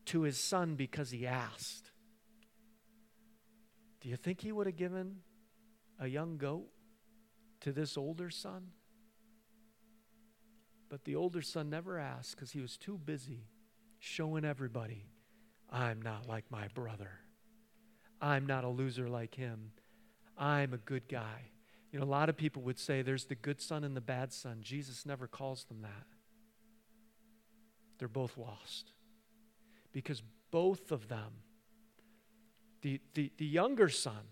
to 0.06 0.22
his 0.22 0.38
son 0.38 0.74
because 0.74 1.10
he 1.10 1.26
asked, 1.26 1.90
do 4.00 4.10
you 4.10 4.16
think 4.16 4.42
he 4.42 4.52
would 4.52 4.66
have 4.66 4.76
given 4.76 5.20
a 5.98 6.06
young 6.06 6.36
goat 6.36 6.68
to 7.62 7.72
this 7.72 7.96
older 7.96 8.28
son? 8.28 8.68
But 10.90 11.04
the 11.04 11.16
older 11.16 11.40
son 11.40 11.70
never 11.70 11.98
asked 11.98 12.36
because 12.36 12.52
he 12.52 12.60
was 12.60 12.76
too 12.76 12.98
busy 12.98 13.48
showing 13.98 14.44
everybody 14.44 15.06
I'm 15.74 16.00
not 16.00 16.28
like 16.28 16.44
my 16.50 16.68
brother. 16.68 17.10
I'm 18.20 18.46
not 18.46 18.62
a 18.62 18.68
loser 18.68 19.08
like 19.08 19.34
him. 19.34 19.72
I'm 20.38 20.72
a 20.72 20.78
good 20.78 21.08
guy. 21.08 21.50
You 21.90 21.98
know, 21.98 22.04
a 22.04 22.06
lot 22.06 22.28
of 22.28 22.36
people 22.36 22.62
would 22.62 22.78
say 22.78 23.02
there's 23.02 23.24
the 23.24 23.34
good 23.34 23.60
son 23.60 23.82
and 23.82 23.96
the 23.96 24.00
bad 24.00 24.32
son. 24.32 24.58
Jesus 24.62 25.04
never 25.04 25.26
calls 25.26 25.64
them 25.64 25.82
that. 25.82 26.06
They're 27.98 28.06
both 28.06 28.38
lost. 28.38 28.92
Because 29.92 30.22
both 30.52 30.92
of 30.92 31.08
them, 31.08 31.32
the, 32.82 33.00
the, 33.14 33.32
the 33.36 33.44
younger 33.44 33.88
son 33.88 34.28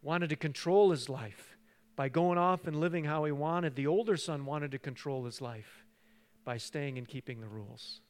wanted 0.00 0.28
to 0.30 0.36
control 0.36 0.92
his 0.92 1.08
life 1.08 1.56
by 1.96 2.08
going 2.08 2.38
off 2.38 2.68
and 2.68 2.78
living 2.78 3.04
how 3.04 3.24
he 3.24 3.32
wanted. 3.32 3.74
The 3.74 3.88
older 3.88 4.16
son 4.16 4.46
wanted 4.46 4.70
to 4.70 4.78
control 4.78 5.24
his 5.24 5.40
life 5.40 5.84
by 6.44 6.56
staying 6.56 6.98
and 6.98 7.08
keeping 7.08 7.40
the 7.40 7.48
rules. 7.48 8.00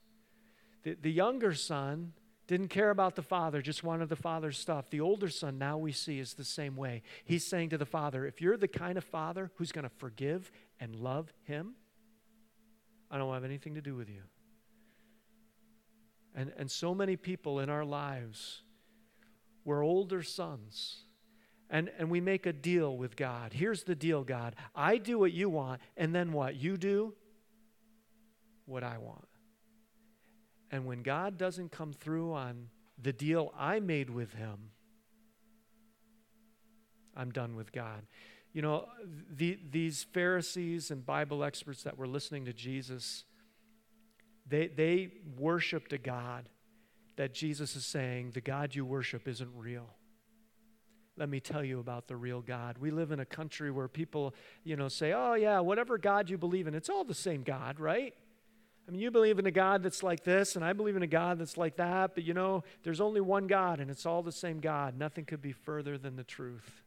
The, 0.82 0.98
the 1.00 1.12
younger 1.12 1.54
son 1.54 2.12
didn't 2.46 2.68
care 2.68 2.90
about 2.90 3.16
the 3.16 3.22
father, 3.22 3.60
just 3.60 3.82
wanted 3.82 4.08
the 4.08 4.16
father's 4.16 4.56
stuff. 4.56 4.88
The 4.90 5.00
older 5.00 5.28
son, 5.28 5.58
now 5.58 5.78
we 5.78 5.90
see, 5.92 6.20
is 6.20 6.34
the 6.34 6.44
same 6.44 6.76
way. 6.76 7.02
He's 7.24 7.44
saying 7.44 7.70
to 7.70 7.78
the 7.78 7.86
father, 7.86 8.24
if 8.24 8.40
you're 8.40 8.56
the 8.56 8.68
kind 8.68 8.96
of 8.96 9.04
father 9.04 9.50
who's 9.56 9.72
going 9.72 9.84
to 9.84 9.94
forgive 9.96 10.52
and 10.78 10.94
love 10.94 11.32
him, 11.42 11.74
I 13.10 13.18
don't 13.18 13.32
have 13.34 13.44
anything 13.44 13.74
to 13.74 13.80
do 13.80 13.96
with 13.96 14.08
you. 14.08 14.22
And, 16.34 16.52
and 16.56 16.70
so 16.70 16.94
many 16.94 17.16
people 17.16 17.60
in 17.60 17.68
our 17.68 17.84
lives, 17.84 18.62
we're 19.64 19.84
older 19.84 20.22
sons. 20.22 21.02
And, 21.68 21.90
and 21.98 22.10
we 22.10 22.20
make 22.20 22.46
a 22.46 22.52
deal 22.52 22.96
with 22.96 23.16
God. 23.16 23.52
Here's 23.52 23.82
the 23.82 23.96
deal, 23.96 24.22
God. 24.22 24.54
I 24.72 24.98
do 24.98 25.18
what 25.18 25.32
you 25.32 25.50
want, 25.50 25.80
and 25.96 26.14
then 26.14 26.32
what? 26.32 26.54
You 26.54 26.76
do 26.76 27.14
what 28.66 28.84
I 28.84 28.98
want. 28.98 29.25
And 30.70 30.84
when 30.86 31.02
God 31.02 31.38
doesn't 31.38 31.70
come 31.70 31.92
through 31.92 32.32
on 32.32 32.68
the 33.00 33.12
deal 33.12 33.52
I 33.56 33.80
made 33.80 34.10
with 34.10 34.32
him, 34.34 34.70
I'm 37.16 37.30
done 37.30 37.56
with 37.56 37.72
God. 37.72 38.02
You 38.52 38.62
know, 38.62 38.86
the, 39.30 39.58
these 39.70 40.06
Pharisees 40.12 40.90
and 40.90 41.04
Bible 41.04 41.44
experts 41.44 41.82
that 41.82 41.98
were 41.98 42.06
listening 42.06 42.46
to 42.46 42.52
Jesus, 42.52 43.24
they, 44.46 44.68
they 44.68 45.10
worshiped 45.38 45.92
a 45.92 45.98
God 45.98 46.48
that 47.16 47.32
Jesus 47.32 47.76
is 47.76 47.86
saying, 47.86 48.32
the 48.32 48.40
God 48.40 48.74
you 48.74 48.84
worship 48.84 49.26
isn't 49.28 49.50
real. 49.56 49.88
Let 51.18 51.30
me 51.30 51.40
tell 51.40 51.64
you 51.64 51.80
about 51.80 52.08
the 52.08 52.16
real 52.16 52.42
God. 52.42 52.76
We 52.78 52.90
live 52.90 53.10
in 53.10 53.20
a 53.20 53.24
country 53.24 53.70
where 53.70 53.88
people, 53.88 54.34
you 54.64 54.76
know, 54.76 54.88
say, 54.88 55.12
oh, 55.14 55.32
yeah, 55.32 55.60
whatever 55.60 55.96
God 55.96 56.28
you 56.28 56.36
believe 56.36 56.66
in, 56.66 56.74
it's 56.74 56.90
all 56.90 57.04
the 57.04 57.14
same 57.14 57.42
God, 57.42 57.80
right? 57.80 58.12
I 58.86 58.92
mean, 58.92 59.00
you 59.00 59.10
believe 59.10 59.38
in 59.38 59.46
a 59.46 59.50
God 59.50 59.82
that's 59.82 60.02
like 60.02 60.22
this, 60.22 60.54
and 60.54 60.64
I 60.64 60.72
believe 60.72 60.94
in 60.94 61.02
a 61.02 61.08
God 61.08 61.38
that's 61.38 61.56
like 61.56 61.76
that, 61.76 62.14
but 62.14 62.22
you 62.22 62.34
know, 62.34 62.62
there's 62.84 63.00
only 63.00 63.20
one 63.20 63.48
God, 63.48 63.80
and 63.80 63.90
it's 63.90 64.06
all 64.06 64.22
the 64.22 64.30
same 64.30 64.60
God. 64.60 64.96
Nothing 64.96 65.24
could 65.24 65.42
be 65.42 65.52
further 65.52 65.98
than 65.98 66.14
the 66.14 66.24
truth. 66.24 66.82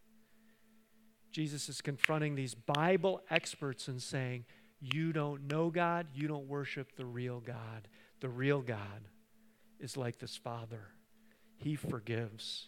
Jesus 1.32 1.68
is 1.68 1.82
confronting 1.82 2.36
these 2.36 2.56
Bible 2.56 3.22
experts 3.30 3.90
and 3.90 4.02
saying, 4.02 4.46
You 4.80 5.12
don't 5.12 5.48
know 5.48 5.70
God, 5.70 6.08
you 6.14 6.28
don't 6.28 6.48
worship 6.48 6.96
the 6.96 7.06
real 7.06 7.42
God. 7.42 7.88
The 8.22 8.30
real 8.30 8.62
God 8.62 9.08
is 9.80 9.98
like 9.98 10.20
this 10.20 10.38
Father, 10.38 10.88
He 11.58 11.76
forgives. 11.76 12.68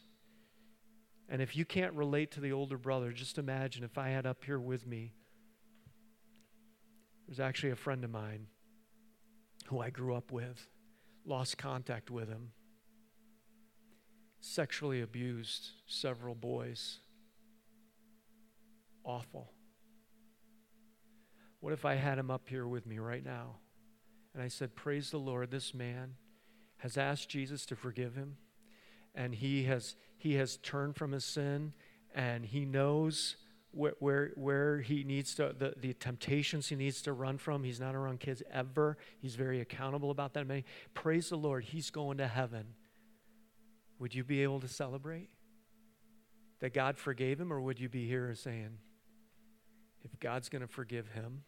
And 1.30 1.42
if 1.42 1.56
you 1.56 1.64
can't 1.64 1.94
relate 1.94 2.32
to 2.32 2.42
the 2.42 2.52
older 2.52 2.78
brother, 2.78 3.14
just 3.14 3.38
imagine 3.38 3.86
if 3.86 3.98
I 3.98 4.10
had 4.10 4.26
up 4.26 4.44
here 4.44 4.60
with 4.60 4.86
me, 4.86 5.14
there's 7.26 7.40
actually 7.40 7.72
a 7.72 7.78
friend 7.78 8.04
of 8.04 8.12
mine 8.12 8.48
who 9.72 9.80
I 9.80 9.90
grew 9.90 10.14
up 10.14 10.34
with, 10.34 10.68
lost 11.26 11.58
contact 11.58 12.12
with 12.12 12.28
him, 12.28 12.52
sexually 14.42 15.02
abused 15.02 15.70
several 15.88 16.36
boys. 16.36 17.00
Awful. 19.06 19.54
What 21.62 21.72
if 21.72 21.86
I 21.86 21.96
had 21.96 22.18
him 22.18 22.30
up 22.30 22.50
here 22.50 22.68
with 22.68 22.86
me 22.86 23.00
right 23.00 23.24
now? 23.24 23.60
And 24.34 24.44
I 24.44 24.50
said, 24.50 24.76
Praise 24.76 25.10
the 25.10 25.18
Lord, 25.18 25.52
this 25.52 25.74
man 25.74 26.16
has 26.80 26.98
asked 26.98 27.30
Jesus 27.30 27.66
to 27.68 27.76
forgive 27.78 28.16
him, 28.16 28.36
and 29.16 29.34
he 29.34 29.64
has 29.64 29.96
he 30.18 30.36
has 30.36 30.58
turned 30.58 30.98
from 30.98 31.14
his 31.14 31.24
sin 31.24 31.74
and 32.14 32.46
he 32.46 32.66
knows 32.66 33.38
where, 33.72 33.94
where, 34.00 34.32
where 34.36 34.82
he 34.82 35.04
needs 35.04 35.36
to, 35.36 35.56
the, 35.58 35.74
the 35.78 35.94
temptations 35.94 36.68
he 36.68 36.76
needs 36.76 37.02
to 37.04 37.14
run 37.14 37.38
from. 37.38 37.64
He's 37.64 37.80
not 37.80 37.96
around 37.96 38.20
kids 38.20 38.44
ever. 38.52 38.98
He's 39.20 39.36
very 39.36 39.62
accountable 39.62 40.12
about 40.12 40.34
that. 40.34 40.46
Praise 40.94 41.30
the 41.30 41.38
Lord, 41.38 41.66
he's 41.66 41.90
going 41.90 42.18
to 42.18 42.28
heaven. 42.28 42.76
Would 44.00 44.16
you 44.16 44.24
be 44.24 44.44
able 44.44 44.60
to 44.60 44.68
celebrate 44.68 45.30
that 46.60 46.74
God 46.74 46.98
forgave 46.98 47.40
him, 47.40 47.52
or 47.52 47.62
would 47.62 47.80
you 47.80 47.90
be 47.90 48.08
here 48.08 48.34
saying, 48.36 48.78
if 50.04 50.20
God's 50.20 50.50
going 50.50 50.62
to 50.62 50.68
forgive 50.68 51.10
him, 51.10 51.44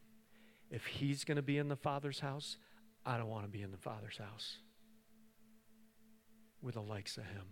if 0.70 0.86
he's 0.86 1.24
going 1.24 1.36
to 1.36 1.44
be 1.44 1.58
in 1.58 1.68
the 1.68 1.76
Father's 1.76 2.20
house, 2.20 2.58
I 3.06 3.18
don't 3.18 3.28
want 3.28 3.44
to 3.44 3.50
be 3.50 3.62
in 3.62 3.72
the 3.72 3.78
Father's 3.78 4.18
house 4.18 4.58
with 6.62 6.76
the 6.76 6.82
likes 6.82 7.18
of 7.18 7.26
him? 7.26 7.46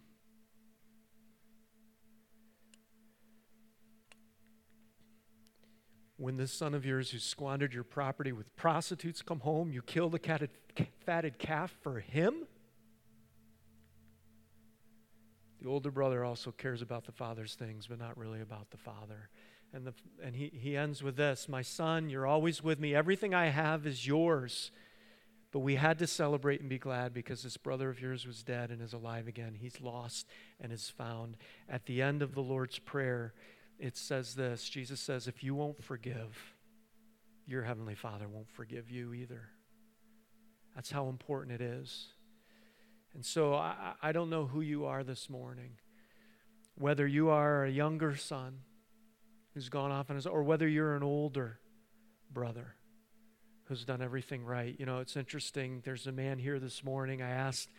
When 6.22 6.38
this 6.38 6.54
son 6.54 6.76
of 6.76 6.86
yours 6.86 7.10
who 7.10 7.18
squandered 7.18 7.74
your 7.74 7.84
property 7.84 8.32
with 8.32 8.56
prostitutes 8.56 9.24
come 9.24 9.40
home, 9.40 9.72
you 9.72 9.82
kill 9.82 10.08
the 10.08 10.20
fatted 11.04 11.40
calf 11.40 11.76
for 11.82 12.00
him? 12.00 12.46
The 15.60 15.68
older 15.68 15.90
brother 15.90 16.24
also 16.24 16.52
cares 16.52 16.84
about 16.84 17.06
the 17.06 17.12
father's 17.12 17.56
things, 17.56 17.88
but 17.88 17.98
not 17.98 18.18
really 18.20 18.40
about 18.40 18.70
the 18.70 18.78
father. 18.78 19.30
And, 19.74 19.86
the, 19.86 19.94
and 20.24 20.36
he, 20.36 20.52
he 20.54 20.78
ends 20.78 21.02
with 21.02 21.16
this 21.16 21.50
My 21.50 21.64
son, 21.64 22.10
you're 22.10 22.28
always 22.28 22.64
with 22.64 22.80
me. 22.80 22.94
Everything 22.94 23.34
I 23.34 23.48
have 23.48 23.88
is 23.88 24.06
yours. 24.06 24.72
But 25.52 25.60
we 25.60 25.76
had 25.76 25.98
to 26.00 26.08
celebrate 26.08 26.62
and 26.62 26.70
be 26.70 26.78
glad 26.78 27.14
because 27.14 27.44
this 27.44 27.58
brother 27.58 27.90
of 27.90 28.00
yours 28.00 28.26
was 28.26 28.44
dead 28.44 28.70
and 28.70 28.82
is 28.82 28.94
alive 28.94 29.28
again. 29.28 29.58
He's 29.60 29.82
lost 29.82 30.28
and 30.60 30.72
is 30.72 30.90
found. 30.90 31.36
At 31.68 31.88
the 31.88 32.02
end 32.02 32.22
of 32.22 32.36
the 32.36 32.42
Lord's 32.42 32.80
Prayer, 32.80 33.34
it 33.82 33.98
says 33.98 34.36
this 34.36 34.70
Jesus 34.70 35.00
says, 35.00 35.28
If 35.28 35.44
you 35.44 35.56
won't 35.56 35.84
forgive, 35.84 36.56
your 37.48 37.64
Heavenly 37.64 37.96
Father 37.96 38.30
won't 38.30 38.50
forgive 38.50 38.90
you 38.90 39.14
either. 39.14 39.50
That's 40.76 40.92
how 40.92 41.10
important 41.10 41.60
it 41.60 41.62
is. 41.62 42.08
And 43.14 43.26
so 43.26 43.56
I, 43.56 43.94
I 44.02 44.12
don't 44.14 44.30
know 44.30 44.46
who 44.46 44.62
you 44.62 44.86
are 44.86 45.04
this 45.04 45.30
morning, 45.30 45.72
whether 46.78 47.06
you 47.06 47.30
are 47.30 47.66
a 47.66 47.70
younger 47.70 48.16
son 48.16 48.60
who's 49.54 49.68
gone 49.68 49.92
off 49.92 50.10
on 50.10 50.16
his, 50.16 50.26
or 50.26 50.44
whether 50.44 50.68
you're 50.68 50.96
an 50.96 51.04
older 51.04 51.60
brother 52.32 52.76
who's 53.66 53.84
done 53.84 54.02
everything 54.02 54.46
right. 54.46 54.76
You 54.80 54.86
know, 54.86 55.00
it's 55.00 55.18
interesting. 55.18 55.82
There's 55.84 56.08
a 56.08 56.12
man 56.12 56.40
here 56.40 56.60
this 56.60 56.84
morning. 56.84 57.22
I 57.22 57.32
asked 57.32 57.70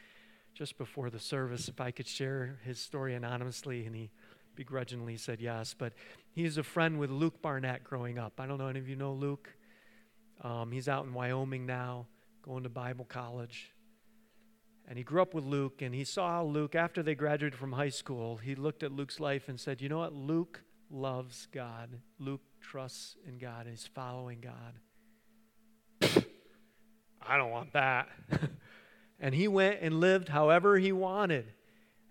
just 0.53 0.77
before 0.77 1.09
the 1.09 1.19
service 1.19 1.69
if 1.69 1.81
I 1.81 1.93
could 1.93 2.07
share 2.07 2.59
his 2.65 2.79
story 2.79 3.15
anonymously, 3.15 3.87
and 3.87 3.97
he 3.97 4.11
begrudgingly 4.55 5.17
said 5.17 5.41
yes. 5.41 5.75
But 5.77 5.93
he's 6.33 6.57
a 6.59 6.63
friend 6.63 6.99
with 6.99 7.11
Luke 7.11 7.43
Barnett 7.43 7.85
growing 7.85 8.19
up. 8.19 8.41
I 8.41 8.47
don't 8.47 8.59
know 8.59 8.69
any 8.69 8.79
of 8.79 8.89
you 8.89 8.97
know 8.97 9.13
Luke. 9.13 9.49
Um, 10.43 10.73
he's 10.73 10.89
out 10.89 11.05
in 11.05 11.15
Wyoming 11.15 11.67
now, 11.67 12.07
going 12.43 12.65
to 12.65 12.69
Bible 12.69 13.05
college. 13.05 13.73
And 14.89 14.99
he 14.99 15.05
grew 15.05 15.23
up 15.23 15.33
with 15.33 15.45
Luke, 15.45 15.81
and 15.81 15.95
he 15.95 16.03
saw 16.05 16.43
Luke, 16.43 16.75
after 16.75 17.03
they 17.03 17.15
graduated 17.15 17.57
from 17.59 17.73
high 17.73 17.89
school, 17.89 18.39
he 18.39 18.57
looked 18.57 18.83
at 18.83 18.91
Luke's 18.91 19.21
life 19.21 19.49
and 19.49 19.59
said, 19.59 19.81
You 19.81 19.89
know 19.89 19.99
what? 19.99 20.13
Luke 20.13 20.61
loves 20.93 21.47
God. 21.53 22.01
Luke 22.19 22.43
trusts 22.61 23.17
in 23.27 23.39
God 23.39 23.63
and 23.63 23.71
he's 23.71 23.87
following 23.87 24.41
God. 24.41 24.75
I 27.27 27.37
don't 27.37 27.51
want 27.51 27.73
that. 27.73 28.09
and 29.21 29.35
he 29.35 29.49
went 29.49 29.79
and 29.81 29.99
lived 30.01 30.29
however 30.29 30.79
he 30.79 30.93
wanted. 30.93 31.53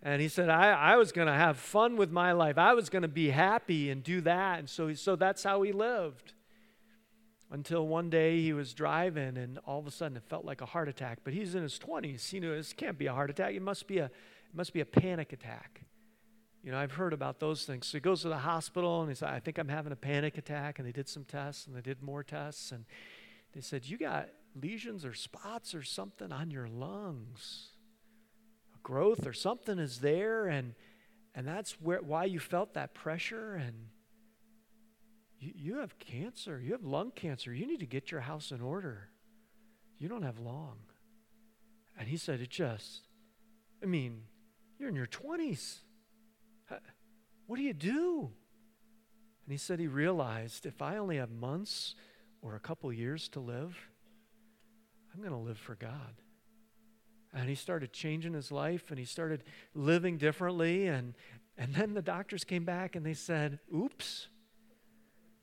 And 0.03 0.21
he 0.21 0.27
said, 0.29 0.49
I, 0.49 0.71
I 0.71 0.95
was 0.97 1.11
going 1.11 1.27
to 1.27 1.33
have 1.33 1.57
fun 1.57 1.95
with 1.95 2.11
my 2.11 2.31
life. 2.31 2.57
I 2.57 2.73
was 2.73 2.89
going 2.89 3.03
to 3.03 3.07
be 3.07 3.29
happy 3.29 3.91
and 3.91 4.03
do 4.03 4.21
that. 4.21 4.59
And 4.59 4.69
so, 4.69 4.93
so 4.93 5.15
that's 5.15 5.43
how 5.43 5.61
he 5.61 5.71
lived. 5.71 6.33
Until 7.51 7.85
one 7.85 8.09
day 8.09 8.41
he 8.41 8.53
was 8.53 8.73
driving 8.73 9.37
and 9.37 9.59
all 9.67 9.77
of 9.77 9.85
a 9.85 9.91
sudden 9.91 10.17
it 10.17 10.23
felt 10.27 10.45
like 10.45 10.61
a 10.61 10.65
heart 10.65 10.87
attack. 10.87 11.19
But 11.23 11.33
he's 11.33 11.53
in 11.53 11.61
his 11.61 11.77
20s. 11.77 12.29
He 12.29 12.39
knew 12.39 12.55
this 12.55 12.73
can't 12.73 12.97
be 12.97 13.07
a 13.07 13.13
heart 13.13 13.29
attack. 13.29 13.53
It 13.53 13.61
must 13.61 13.87
be 13.87 13.99
a, 13.99 14.05
it 14.05 14.55
must 14.55 14.73
be 14.73 14.79
a 14.79 14.85
panic 14.85 15.33
attack. 15.33 15.81
You 16.63 16.71
know, 16.71 16.79
I've 16.79 16.93
heard 16.93 17.13
about 17.13 17.39
those 17.39 17.65
things. 17.65 17.87
So 17.87 17.97
he 17.97 18.01
goes 18.01 18.21
to 18.21 18.29
the 18.29 18.37
hospital 18.37 19.01
and 19.01 19.09
he 19.09 19.15
said, 19.15 19.29
I 19.29 19.39
think 19.39 19.57
I'm 19.57 19.67
having 19.67 19.91
a 19.91 19.97
panic 19.97 20.37
attack. 20.37 20.79
And 20.79 20.87
they 20.87 20.91
did 20.91 21.09
some 21.09 21.25
tests 21.25 21.67
and 21.67 21.75
they 21.75 21.81
did 21.81 22.01
more 22.01 22.23
tests. 22.23 22.71
And 22.71 22.85
they 23.53 23.61
said, 23.61 23.85
You 23.85 23.97
got 23.97 24.29
lesions 24.59 25.05
or 25.05 25.13
spots 25.13 25.75
or 25.75 25.83
something 25.83 26.31
on 26.31 26.51
your 26.51 26.67
lungs 26.67 27.70
growth 28.83 29.25
or 29.25 29.33
something 29.33 29.79
is 29.79 29.99
there 29.99 30.47
and 30.47 30.73
and 31.33 31.47
that's 31.47 31.73
where 31.81 32.01
why 32.01 32.25
you 32.25 32.39
felt 32.39 32.73
that 32.73 32.93
pressure 32.93 33.53
and 33.53 33.87
you, 35.39 35.51
you 35.55 35.77
have 35.77 35.97
cancer 35.99 36.59
you 36.59 36.71
have 36.71 36.83
lung 36.83 37.11
cancer 37.11 37.53
you 37.53 37.65
need 37.65 37.79
to 37.79 37.85
get 37.85 38.11
your 38.11 38.21
house 38.21 38.51
in 38.51 38.61
order. 38.61 39.09
You 39.97 40.09
don't 40.09 40.23
have 40.23 40.39
long. 40.39 40.77
And 41.97 42.07
he 42.07 42.17
said 42.17 42.41
it 42.41 42.49
just 42.49 43.07
i 43.83 43.85
mean 43.85 44.23
you're 44.79 44.89
in 44.89 44.95
your 44.95 45.07
20s 45.07 45.79
what 47.47 47.57
do 47.57 47.63
you 47.63 47.73
do? 47.73 48.31
And 49.45 49.51
he 49.51 49.57
said 49.57 49.79
he 49.79 49.87
realized 49.87 50.65
if 50.65 50.81
i 50.81 50.97
only 50.97 51.17
have 51.17 51.31
months 51.31 51.95
or 52.41 52.55
a 52.55 52.59
couple 52.59 52.91
years 52.93 53.27
to 53.29 53.39
live 53.39 53.77
i'm 55.13 55.19
going 55.19 55.31
to 55.31 55.37
live 55.37 55.57
for 55.57 55.75
god 55.75 56.21
and 57.33 57.49
he 57.49 57.55
started 57.55 57.93
changing 57.93 58.33
his 58.33 58.51
life 58.51 58.89
and 58.89 58.99
he 58.99 59.05
started 59.05 59.43
living 59.73 60.17
differently 60.17 60.87
and 60.87 61.13
and 61.57 61.75
then 61.75 61.93
the 61.93 62.01
doctors 62.01 62.43
came 62.43 62.63
back 62.63 62.95
and 62.95 63.05
they 63.05 63.13
said 63.13 63.59
oops 63.73 64.27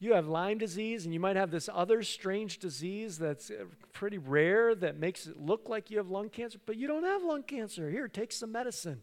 you 0.01 0.15
have 0.15 0.29
Lyme 0.29 0.59
disease 0.59 1.05
and 1.05 1.13
you 1.13 1.19
might 1.19 1.35
have 1.35 1.51
this 1.51 1.69
other 1.73 2.03
strange 2.03 2.59
disease 2.59 3.19
that's 3.19 3.51
uh, 3.51 3.65
pretty 3.93 4.19
rare 4.19 4.75
that 4.77 4.97
makes 4.97 5.27
it 5.27 5.41
look 5.41 5.69
like 5.69 5.91
you 5.91 5.99
have 5.99 6.09
lung 6.09 6.29
cancer 6.29 6.59
but 6.65 6.77
you 6.77 6.87
don't 6.87 7.05
have 7.05 7.25
lung 7.25 7.43
cancer. 7.43 7.91
Here 7.91 8.07
take 8.07 8.31
some 8.31 8.53
medicine 8.53 9.03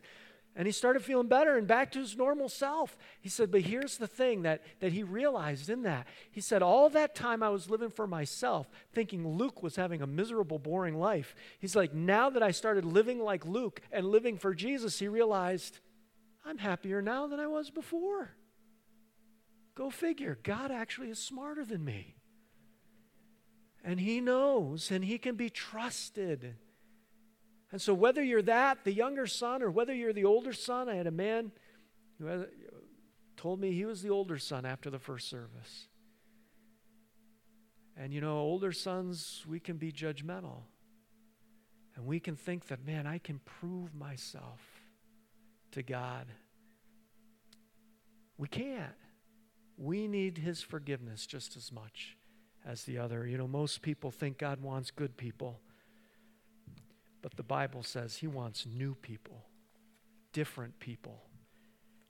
and 0.56 0.66
he 0.66 0.72
started 0.72 1.04
feeling 1.04 1.28
better 1.28 1.58
and 1.58 1.68
back 1.68 1.92
to 1.92 2.00
his 2.00 2.16
normal 2.16 2.48
self. 2.48 2.98
He 3.20 3.28
said, 3.28 3.52
But 3.52 3.62
here's 3.62 3.98
the 3.98 4.08
thing 4.08 4.44
that, 4.44 4.62
that 4.80 4.94
he 4.94 5.04
realized 5.04 5.70
in 5.70 5.84
that. 5.84 6.08
He 6.32 6.40
said, 6.40 6.62
All 6.64 6.90
that 6.90 7.14
time 7.14 7.44
I 7.44 7.50
was 7.50 7.70
living 7.70 7.90
for 7.90 8.08
myself, 8.08 8.70
thinking 8.94 9.28
Luke 9.28 9.62
was 9.62 9.76
having 9.76 10.02
a 10.02 10.08
miserable, 10.08 10.58
boring 10.58 10.98
life. 10.98 11.36
He's 11.60 11.76
like, 11.76 11.94
Now 11.94 12.30
that 12.30 12.42
I 12.42 12.52
started 12.52 12.86
living 12.86 13.20
like 13.20 13.46
Luke 13.46 13.82
and 13.92 14.08
living 14.08 14.38
for 14.38 14.54
Jesus, 14.54 14.98
he 14.98 15.10
realized, 15.10 15.80
I'm 16.46 16.58
happier 16.58 17.02
now 17.02 17.28
than 17.28 17.42
I 17.42 17.48
was 17.48 17.70
before. 17.70 18.36
Go 19.76 19.90
figure. 19.90 20.40
God 20.42 20.72
actually 20.72 21.10
is 21.10 21.20
smarter 21.20 21.66
than 21.66 21.84
me. 21.84 22.16
And 23.84 24.00
he 24.00 24.22
knows, 24.22 24.90
and 24.90 25.04
he 25.04 25.18
can 25.18 25.36
be 25.36 25.50
trusted. 25.50 26.56
And 27.76 27.82
so, 27.82 27.94
whether 27.94 28.24
you're 28.24 28.42
that, 28.44 28.86
the 28.86 28.94
younger 28.94 29.28
son, 29.28 29.62
or 29.62 29.70
whether 29.70 29.94
you're 29.94 30.14
the 30.14 30.24
older 30.24 30.54
son, 30.54 30.88
I 30.88 30.96
had 30.96 31.08
a 31.08 31.12
man 31.12 31.52
who 32.18 32.46
told 33.36 33.60
me 33.60 33.74
he 33.74 33.84
was 33.84 34.02
the 34.02 34.12
older 34.12 34.38
son 34.38 34.66
after 34.66 34.90
the 34.90 34.98
first 34.98 35.30
service. 35.30 35.90
And 37.98 38.14
you 38.14 38.22
know, 38.22 38.38
older 38.38 38.72
sons, 38.72 39.44
we 39.46 39.60
can 39.60 39.76
be 39.76 39.92
judgmental. 39.92 40.62
And 41.98 42.06
we 42.06 42.22
can 42.22 42.38
think 42.38 42.68
that, 42.68 42.86
man, 42.86 43.06
I 43.06 43.18
can 43.18 43.40
prove 43.40 43.94
myself 43.94 44.62
to 45.74 45.84
God. 45.84 46.28
We 48.38 48.48
can't. 48.48 48.96
We 49.78 50.08
need 50.08 50.38
His 50.38 50.62
forgiveness 50.62 51.26
just 51.26 51.58
as 51.58 51.74
much 51.74 52.16
as 52.66 52.86
the 52.86 53.00
other. 53.00 53.28
You 53.28 53.38
know, 53.38 53.50
most 53.50 53.82
people 53.82 54.12
think 54.12 54.38
God 54.38 54.62
wants 54.62 54.92
good 54.92 55.18
people, 55.18 55.60
but 57.26 57.38
the 57.38 57.42
Bible 57.42 57.82
says 57.82 58.18
He 58.18 58.28
wants 58.28 58.68
new 58.68 58.94
people, 58.94 59.48
different 60.32 60.80
people. 60.80 61.24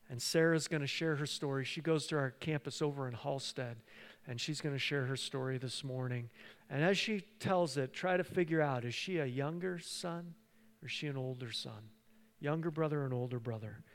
And 0.09 0.21
Sarah's 0.21 0.67
going 0.67 0.81
to 0.81 0.87
share 0.87 1.15
her 1.15 1.25
story. 1.25 1.63
She 1.63 1.79
goes 1.79 2.05
to 2.07 2.17
our 2.17 2.31
campus 2.31 2.81
over 2.81 3.07
in 3.07 3.13
Halstead, 3.13 3.77
and 4.27 4.41
she's 4.41 4.59
going 4.59 4.75
to 4.75 4.79
share 4.79 5.05
her 5.05 5.15
story 5.15 5.57
this 5.57 5.85
morning. 5.85 6.29
And 6.69 6.83
as 6.83 6.97
she 6.97 7.21
tells 7.39 7.77
it, 7.77 7.93
try 7.93 8.17
to 8.17 8.25
figure 8.25 8.61
out 8.61 8.83
is 8.83 8.93
she 8.93 9.19
a 9.19 9.25
younger 9.25 9.79
son 9.79 10.33
or 10.83 10.87
is 10.87 10.91
she 10.91 11.07
an 11.07 11.15
older 11.15 11.53
son? 11.53 11.91
Younger 12.41 12.69
brother 12.69 13.05
and 13.05 13.13
older 13.13 13.39
brother. 13.39 13.85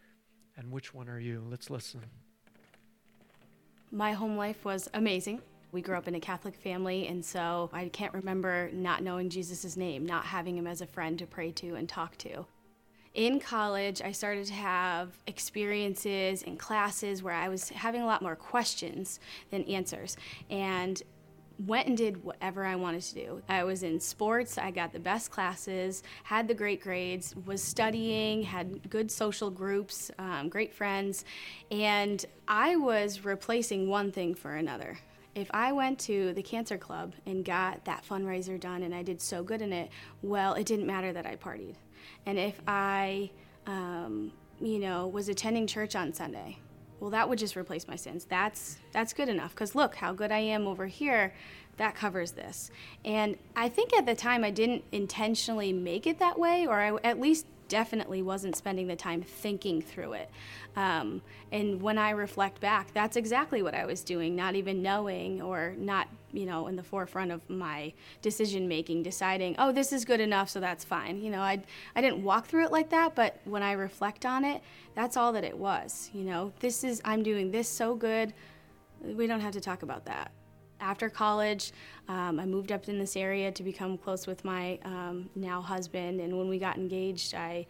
And 0.57 0.73
which 0.73 0.95
one 0.95 1.11
are 1.11 1.21
you? 1.21 1.45
Let's 1.51 1.69
listen. 1.69 2.01
My 3.93 4.13
home 4.13 4.39
life 4.39 4.65
was 4.65 4.89
amazing. 4.95 5.43
We 5.73 5.83
grew 5.83 5.97
up 5.97 6.09
in 6.09 6.15
a 6.15 6.21
Catholic 6.21 6.57
family, 6.57 7.07
and 7.07 7.25
so 7.25 7.71
I 7.73 7.89
can't 7.89 8.13
remember 8.13 8.71
not 8.73 9.03
knowing 9.03 9.31
Jesus' 9.31 9.77
name, 9.77 10.05
not 10.05 10.25
having 10.25 10.57
him 10.57 10.67
as 10.67 10.81
a 10.81 10.87
friend 10.87 11.19
to 11.19 11.27
pray 11.27 11.53
to 11.53 11.75
and 11.75 11.89
talk 11.89 12.17
to. 12.19 12.47
In 13.15 13.41
college, 13.41 14.01
I 14.03 14.13
started 14.13 14.47
to 14.47 14.55
have 14.55 15.11
experiences 15.27 16.45
and 16.45 16.59
classes 16.59 17.23
where 17.23 17.35
I 17.35 17.49
was 17.49 17.69
having 17.69 18.03
a 18.03 18.07
lot 18.07 18.23
more 18.23 18.37
questions 18.37 19.19
than 19.51 19.65
answers. 19.65 20.17
And 20.49 21.03
went 21.67 21.89
and 21.89 21.97
did 21.97 22.23
whatever 22.25 22.65
I 22.65 22.77
wanted 22.77 23.03
to 23.03 23.15
do. 23.15 23.43
I 23.49 23.65
was 23.65 23.83
in 23.83 24.01
sports, 24.01 24.57
I 24.57 24.71
got 24.71 24.93
the 24.93 25.01
best 25.01 25.31
classes, 25.31 26.03
had 26.25 26.49
the 26.49 26.55
great 26.55 26.81
grades, 26.81 27.35
was 27.45 27.63
studying, 27.63 28.43
had 28.43 28.89
good 28.89 29.11
social 29.11 29.51
groups, 29.51 30.11
um, 30.19 30.49
great 30.49 30.73
friends, 30.73 31.25
and 31.71 32.25
I 32.49 32.77
was 32.77 33.25
replacing 33.25 33.89
one 33.89 34.11
thing 34.11 34.35
for 34.35 34.57
another. 34.57 34.99
If 35.35 35.51
I 35.53 35.73
went 35.73 35.99
to 36.01 36.33
the 36.33 36.43
cancer 36.43 36.77
club 36.77 37.15
and 37.27 37.45
got 37.45 37.85
that 37.85 38.05
fundraiser 38.09 38.59
done 38.59 38.83
and 38.83 38.95
I 38.95 39.03
did 39.03 39.21
so 39.21 39.43
good 39.43 39.63
in 39.63 39.73
it, 39.73 39.91
well, 40.23 40.55
it 40.55 40.67
didn't 40.67 40.87
matter 40.87 41.13
that 41.13 41.25
I 41.25 41.37
partied. 41.37 41.77
And 42.27 42.39
if 42.39 42.61
I, 42.67 43.31
um, 43.67 44.33
you 44.61 44.79
know, 44.79 45.07
was 45.07 45.29
attending 45.29 45.67
church 45.67 45.95
on 45.95 46.13
Sunday, 46.13 46.59
well 47.01 47.11
that 47.11 47.29
would 47.29 47.39
just 47.39 47.57
replace 47.57 47.89
my 47.89 47.97
sins. 47.97 48.25
That's 48.25 48.79
that's 48.93 49.13
good 49.13 49.29
enough 49.29 49.55
because 49.55 49.75
look 49.75 49.97
how 49.97 50.13
good 50.13 50.31
i 50.31 50.39
am 50.39 50.67
over 50.67 50.87
here. 50.87 51.35
That 51.77 51.95
covers 51.95 52.33
this. 52.33 52.71
And 53.05 53.37
i 53.57 53.69
think 53.69 53.93
at 53.95 54.07
the 54.07 54.15
time 54.15 54.45
i 54.45 54.51
didn't 54.51 54.85
intentionally 54.93 55.73
make 55.73 56.07
it 56.07 56.19
that 56.19 56.39
way 56.39 56.67
or 56.67 56.81
i 56.81 56.95
at 57.03 57.19
least 57.19 57.47
definitely 57.71 58.21
wasn't 58.21 58.55
spending 58.55 58.89
the 58.89 58.97
time 58.97 59.23
thinking 59.23 59.81
through 59.81 60.13
it. 60.13 60.31
Um, 60.77 61.23
and 61.51 61.81
when 61.81 61.97
I 61.97 62.11
reflect 62.11 62.61
back, 62.61 62.93
that's 62.93 63.17
exactly 63.17 63.63
what 63.63 63.75
I 63.75 63.87
was 63.87 64.03
doing, 64.03 64.37
not 64.37 64.57
even 64.57 64.83
knowing 64.83 65.41
or 65.41 65.75
not, 65.79 66.09
you 66.33 66.47
know, 66.47 66.67
in 66.67 66.77
the 66.77 66.83
forefront 66.83 67.31
of 67.31 67.49
my 67.49 67.93
decision 68.23 68.69
making, 68.69 69.03
deciding, 69.03 69.57
oh, 69.59 69.73
this 69.73 69.93
is 69.93 70.05
good 70.05 70.21
enough, 70.21 70.49
so 70.49 70.61
that's 70.61 70.85
fine. 70.85 71.21
You 71.21 71.31
know, 71.31 71.41
I, 71.41 71.63
I 71.95 72.01
didn't 72.01 72.23
walk 72.23 72.47
through 72.47 72.65
it 72.65 72.73
like 72.73 72.91
that, 72.91 73.15
but 73.15 73.41
when 73.45 73.63
I 73.63 73.73
reflect 73.73 74.25
on 74.27 74.45
it, 74.45 74.63
that's 74.95 75.17
all 75.17 75.33
that 75.33 75.45
it 75.45 75.57
was. 75.57 76.11
You 76.13 76.25
know, 76.25 76.53
this 76.61 76.85
is, 76.85 77.01
I'm 77.05 77.23
doing 77.23 77.51
this 77.51 77.69
so 77.69 77.95
good, 77.95 78.33
we 79.03 79.27
don't 79.27 79.41
have 79.41 79.53
to 79.53 79.61
talk 79.61 79.83
about 79.83 80.05
that 80.07 80.31
after 80.81 81.09
college, 81.09 81.73
um, 82.09 82.41
I 82.41 82.47
moved 82.47 82.73
up 82.73 82.89
in 82.89 82.99
this 82.99 83.17
area 83.17 83.53
to 83.53 83.63
become 83.63 83.99
close 83.99 84.27
with 84.27 84.45
my 84.45 84.79
um, 84.85 85.29
now 85.35 85.61
husband. 85.61 86.21
And 86.21 86.37
when 86.37 86.49
we 86.49 86.59
got 86.59 86.77
engaged, 86.77 87.35
I, 87.35 87.67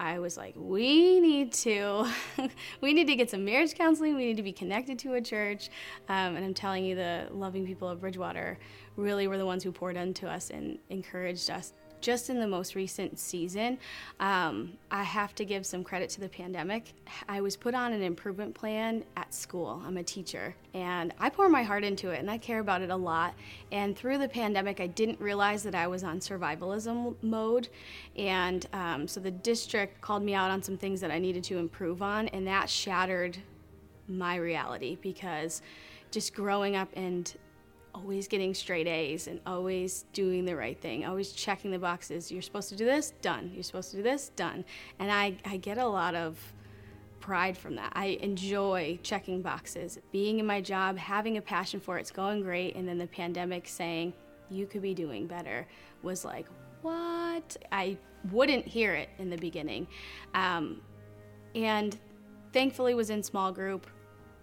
I 0.00 0.18
was 0.18 0.38
like, 0.38 0.54
we 0.56 1.20
need 1.20 1.52
to, 1.52 2.10
we 2.80 2.94
need 2.94 3.06
to 3.06 3.16
get 3.16 3.28
some 3.28 3.44
marriage 3.44 3.74
counseling. 3.74 4.16
We 4.16 4.24
need 4.24 4.38
to 4.38 4.42
be 4.42 4.52
connected 4.52 4.98
to 5.00 5.12
a 5.12 5.20
church. 5.20 5.68
Um, 6.08 6.36
and 6.36 6.44
I'm 6.44 6.54
telling 6.54 6.86
you, 6.86 6.94
the 6.94 7.28
loving 7.30 7.66
people 7.66 7.86
of 7.86 8.00
Bridgewater 8.00 8.58
really 8.96 9.28
were 9.28 9.36
the 9.36 9.44
ones 9.44 9.62
who 9.62 9.70
poured 9.70 9.98
into 9.98 10.26
us 10.26 10.48
and 10.48 10.78
encouraged 10.88 11.50
us 11.50 11.74
just 12.00 12.30
in 12.30 12.40
the 12.40 12.46
most 12.46 12.74
recent 12.74 13.18
season, 13.18 13.78
um, 14.18 14.72
I 14.90 15.02
have 15.02 15.34
to 15.36 15.44
give 15.44 15.64
some 15.66 15.84
credit 15.84 16.10
to 16.10 16.20
the 16.20 16.28
pandemic. 16.28 16.92
I 17.28 17.40
was 17.40 17.56
put 17.56 17.74
on 17.74 17.92
an 17.92 18.02
improvement 18.02 18.54
plan 18.54 19.04
at 19.16 19.32
school. 19.34 19.82
I'm 19.86 19.96
a 19.96 20.02
teacher, 20.02 20.54
and 20.74 21.12
I 21.18 21.30
pour 21.30 21.48
my 21.48 21.62
heart 21.62 21.84
into 21.84 22.10
it, 22.10 22.20
and 22.20 22.30
I 22.30 22.38
care 22.38 22.60
about 22.60 22.82
it 22.82 22.90
a 22.90 22.96
lot. 22.96 23.34
And 23.72 23.96
through 23.96 24.18
the 24.18 24.28
pandemic, 24.28 24.80
I 24.80 24.86
didn't 24.86 25.20
realize 25.20 25.62
that 25.62 25.74
I 25.74 25.86
was 25.86 26.04
on 26.04 26.20
survivalism 26.20 27.14
mode, 27.22 27.68
and 28.16 28.66
um, 28.72 29.08
so 29.08 29.20
the 29.20 29.30
district 29.30 30.00
called 30.00 30.22
me 30.22 30.34
out 30.34 30.50
on 30.50 30.62
some 30.62 30.76
things 30.76 31.00
that 31.00 31.10
I 31.10 31.18
needed 31.18 31.44
to 31.44 31.58
improve 31.58 32.02
on, 32.02 32.28
and 32.28 32.46
that 32.46 32.68
shattered 32.68 33.38
my 34.08 34.36
reality 34.36 34.98
because 35.00 35.62
just 36.10 36.34
growing 36.34 36.76
up 36.76 36.88
and 36.94 37.34
always 37.94 38.28
getting 38.28 38.54
straight 38.54 38.86
A's 38.86 39.26
and 39.26 39.40
always 39.46 40.04
doing 40.12 40.44
the 40.44 40.56
right 40.56 40.80
thing, 40.80 41.04
always 41.04 41.32
checking 41.32 41.70
the 41.70 41.78
boxes. 41.78 42.30
You're 42.30 42.42
supposed 42.42 42.68
to 42.70 42.76
do 42.76 42.84
this, 42.84 43.12
done. 43.22 43.50
You're 43.54 43.62
supposed 43.62 43.90
to 43.90 43.96
do 43.96 44.02
this, 44.02 44.30
done. 44.36 44.64
And 44.98 45.10
I, 45.10 45.36
I 45.44 45.56
get 45.56 45.78
a 45.78 45.86
lot 45.86 46.14
of 46.14 46.38
pride 47.20 47.56
from 47.56 47.76
that. 47.76 47.92
I 47.94 48.18
enjoy 48.22 48.98
checking 49.02 49.42
boxes, 49.42 49.98
being 50.10 50.38
in 50.38 50.46
my 50.46 50.60
job, 50.60 50.96
having 50.96 51.36
a 51.36 51.42
passion 51.42 51.80
for 51.80 51.98
it, 51.98 52.00
it's 52.00 52.10
going 52.10 52.42
great. 52.42 52.74
And 52.76 52.88
then 52.88 52.98
the 52.98 53.06
pandemic 53.06 53.68
saying, 53.68 54.12
you 54.50 54.66
could 54.66 54.82
be 54.82 54.94
doing 54.94 55.26
better 55.26 55.66
was 56.02 56.24
like, 56.24 56.46
what? 56.82 57.56
I 57.70 57.96
wouldn't 58.32 58.66
hear 58.66 58.94
it 58.94 59.10
in 59.18 59.30
the 59.30 59.36
beginning. 59.36 59.86
Um, 60.34 60.80
and 61.54 61.96
thankfully 62.52 62.94
was 62.94 63.10
in 63.10 63.22
small 63.22 63.52
group 63.52 63.86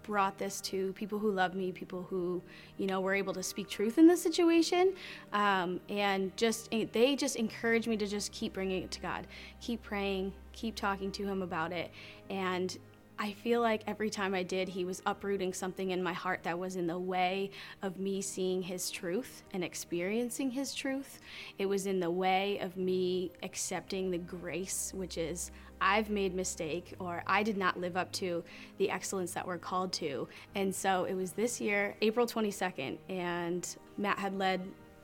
brought 0.08 0.38
this 0.38 0.62
to 0.62 0.94
people 0.94 1.18
who 1.18 1.30
love 1.30 1.54
me, 1.54 1.70
people 1.70 2.06
who, 2.08 2.42
you 2.78 2.86
know, 2.86 2.98
were 3.02 3.14
able 3.14 3.34
to 3.34 3.42
speak 3.42 3.68
truth 3.68 3.98
in 3.98 4.08
this 4.08 4.22
situation. 4.22 4.94
Um, 5.34 5.80
and 5.90 6.34
just, 6.36 6.70
eh, 6.72 6.86
they 6.90 7.14
just 7.14 7.36
encouraged 7.36 7.86
me 7.86 7.96
to 7.98 8.06
just 8.06 8.32
keep 8.32 8.54
bringing 8.54 8.82
it 8.82 8.90
to 8.92 9.00
God, 9.00 9.26
keep 9.60 9.82
praying, 9.82 10.32
keep 10.52 10.74
talking 10.74 11.12
to 11.12 11.24
Him 11.24 11.42
about 11.42 11.72
it. 11.72 11.90
And 12.30 12.76
I 13.20 13.32
feel 13.32 13.60
like 13.60 13.82
every 13.86 14.10
time 14.10 14.32
I 14.32 14.44
did, 14.44 14.68
he 14.68 14.84
was 14.84 15.02
uprooting 15.04 15.52
something 15.52 15.90
in 15.90 16.02
my 16.02 16.12
heart 16.12 16.44
that 16.44 16.58
was 16.58 16.76
in 16.76 16.86
the 16.86 16.98
way 16.98 17.50
of 17.82 17.98
me 17.98 18.22
seeing 18.22 18.62
his 18.62 18.90
truth 18.90 19.42
and 19.52 19.64
experiencing 19.64 20.52
his 20.52 20.72
truth. 20.72 21.18
It 21.58 21.66
was 21.66 21.86
in 21.86 21.98
the 21.98 22.10
way 22.10 22.58
of 22.60 22.76
me 22.76 23.32
accepting 23.42 24.10
the 24.10 24.18
grace, 24.18 24.92
which 24.94 25.18
is 25.18 25.50
I've 25.80 26.10
made 26.10 26.34
mistake 26.34 26.94
or 26.98 27.22
I 27.26 27.42
did 27.42 27.56
not 27.56 27.78
live 27.78 27.96
up 27.96 28.10
to 28.12 28.44
the 28.78 28.90
excellence 28.90 29.32
that 29.32 29.46
we're 29.46 29.58
called 29.58 29.92
to. 29.94 30.28
And 30.54 30.74
so 30.74 31.04
it 31.04 31.14
was 31.14 31.32
this 31.32 31.60
year, 31.60 31.96
April 32.00 32.26
22nd, 32.26 32.98
and 33.08 33.76
Matt 33.96 34.18
had 34.18 34.36
led 34.36 34.60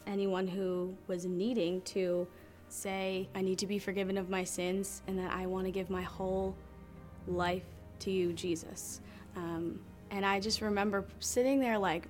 anyone 0.06 0.46
who 0.46 0.94
was 1.06 1.24
needing 1.24 1.80
to 1.82 2.26
say, 2.68 3.28
I 3.34 3.40
need 3.40 3.58
to 3.58 3.66
be 3.66 3.78
forgiven 3.78 4.18
of 4.18 4.28
my 4.28 4.44
sins 4.44 5.02
and 5.06 5.18
that 5.18 5.32
I 5.32 5.46
want 5.46 5.66
to 5.66 5.70
give 5.70 5.90
my 5.90 6.02
whole 6.02 6.56
life 7.26 7.64
to 8.00 8.10
you, 8.10 8.32
Jesus. 8.32 9.00
Um, 9.36 9.80
and 10.10 10.24
I 10.24 10.40
just 10.40 10.60
remember 10.60 11.04
sitting 11.20 11.60
there 11.60 11.78
like, 11.78 12.08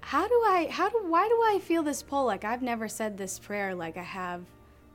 how 0.00 0.28
do 0.28 0.34
I, 0.34 0.68
how 0.70 0.88
do, 0.88 1.02
why 1.06 1.26
do 1.28 1.34
I 1.34 1.58
feel 1.62 1.82
this 1.82 2.02
pull? 2.02 2.26
Like 2.26 2.44
I've 2.44 2.62
never 2.62 2.88
said 2.88 3.18
this 3.18 3.38
prayer 3.38 3.74
like 3.74 3.96
I 3.96 4.02
have 4.02 4.44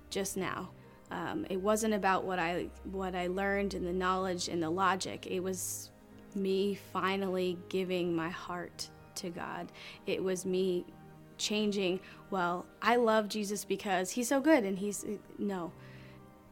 just 0.10 0.38
now. 0.38 0.69
Um, 1.12 1.45
it 1.50 1.60
wasn't 1.60 1.93
about 1.93 2.24
what 2.24 2.39
I 2.39 2.69
what 2.86 3.15
I 3.15 3.28
learned 3.28 3.74
and 3.74 3.86
the 3.86 3.93
knowledge 3.93 4.47
and 4.47 4.63
the 4.63 4.69
logic. 4.69 5.28
It 5.30 5.41
was 5.41 5.91
me 6.34 6.80
finally 6.93 7.58
giving 7.69 8.15
my 8.15 8.30
heart 8.30 8.89
to 9.15 9.30
God. 9.30 9.71
It 10.08 10.24
was 10.24 10.45
me 10.45 10.86
changing. 11.38 12.00
Well, 12.30 12.65
I 12.82 12.95
love 12.95 13.28
Jesus 13.28 13.65
because 13.65 14.12
he's 14.12 14.30
so 14.30 14.39
good, 14.39 14.63
and 14.63 14.80
he's 14.80 15.06
no. 15.38 15.71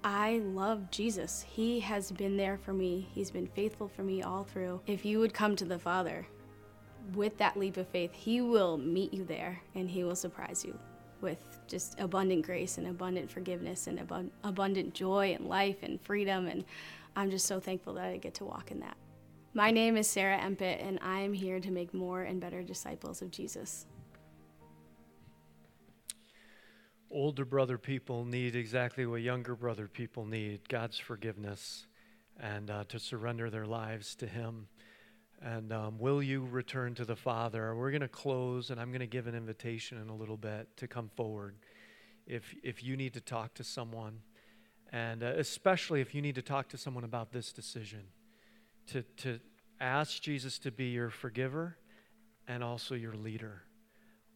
I 0.04 0.39
love 0.39 0.91
Jesus. 0.91 1.45
He 1.48 1.80
has 1.82 2.12
been 2.12 2.38
there 2.38 2.58
for 2.58 2.74
me. 2.74 3.10
He's 3.13 3.32
been 3.32 3.48
faithful 3.48 3.89
for 3.89 4.04
me 4.04 4.22
all 4.22 4.43
through. 4.43 4.82
If 4.88 5.06
you 5.06 5.19
would 5.19 5.34
come 5.34 5.56
to 5.58 5.65
the 5.65 5.80
Father 5.80 6.26
with 7.15 7.38
that 7.38 7.58
leap 7.58 7.76
of 7.78 7.88
faith, 7.88 8.13
He 8.13 8.39
will 8.39 8.78
meet 8.78 9.13
you 9.13 9.26
there 9.26 9.62
and 9.76 9.89
He 9.89 10.04
will 10.04 10.15
surprise 10.15 10.63
you 10.63 10.78
with 11.21 11.39
just 11.67 11.99
abundant 11.99 12.45
grace 12.45 12.77
and 12.77 12.88
abundant 12.88 13.29
forgiveness 13.29 13.88
and 13.88 13.99
abund- 13.99 14.32
abundant 14.43 14.93
joy 14.93 15.36
and 15.38 15.47
life 15.47 15.77
and 15.84 16.01
freedom. 16.01 16.47
And 16.47 16.65
I'm 17.15 17.29
just 17.29 17.45
so 17.45 17.60
thankful 17.60 17.93
that 17.95 18.05
I 18.05 18.17
get 18.17 18.34
to 18.36 18.45
walk 18.45 18.71
in 18.71 18.79
that. 18.79 18.97
My 19.53 19.71
name 19.71 19.97
is 19.97 20.08
Sarah 20.08 20.38
Empit, 20.38 20.79
and 20.79 20.99
I 21.01 21.19
am 21.21 21.34
here 21.34 21.60
to 21.60 21.71
make 21.71 21.93
more 21.93 22.23
and 22.23 22.39
better 22.39 22.62
disciples 22.62 23.21
of 23.21 23.32
Jesus. 23.32 23.88
older 27.12 27.45
brother 27.45 27.77
people 27.77 28.25
need 28.25 28.55
exactly 28.55 29.05
what 29.05 29.21
younger 29.21 29.55
brother 29.55 29.88
people 29.88 30.25
need 30.25 30.67
God's 30.69 30.97
forgiveness 30.97 31.88
and 32.39 32.69
uh, 32.69 32.84
to 32.89 32.99
surrender 32.99 33.49
their 33.49 33.65
lives 33.65 34.15
to 34.15 34.27
Him. 34.27 34.67
And 35.41 35.71
um, 35.71 35.99
will 35.99 36.21
you 36.21 36.45
return 36.45 36.95
to 36.95 37.06
the 37.06 37.15
Father? 37.15 37.73
We're 37.73 37.91
going 37.91 38.02
to 38.02 38.10
close, 38.10 38.71
and 38.71 38.80
I'm 38.80 38.89
going 38.89 38.99
to 38.99 39.08
give 39.08 39.28
an 39.28 39.36
invitation 39.36 39.97
in 39.97 40.10
a 40.10 40.15
little 40.15 40.36
bit 40.36 40.67
to 40.78 40.88
come 40.88 41.10
forward 41.15 41.56
if, 42.28 42.54
if 42.62 42.84
you 42.84 42.97
need 42.97 43.13
to 43.13 43.21
talk 43.21 43.54
to 43.56 43.63
someone, 43.63 44.19
and 44.91 45.23
uh, 45.23 45.34
especially 45.38 46.02
if 46.02 46.13
you 46.13 46.21
need 46.21 46.36
to 46.36 46.41
talk 46.41 46.67
to 46.69 46.78
someone 46.78 47.06
about 47.06 47.32
this 47.32 47.54
decision, 47.54 48.04
to, 48.88 49.04
to 49.17 49.39
ask 49.80 50.21
Jesus 50.21 50.60
to 50.60 50.71
be 50.71 50.86
your 50.86 51.10
forgiver 51.10 51.78
and 52.47 52.63
also 52.63 52.95
your 52.95 53.13
leader. 53.13 53.63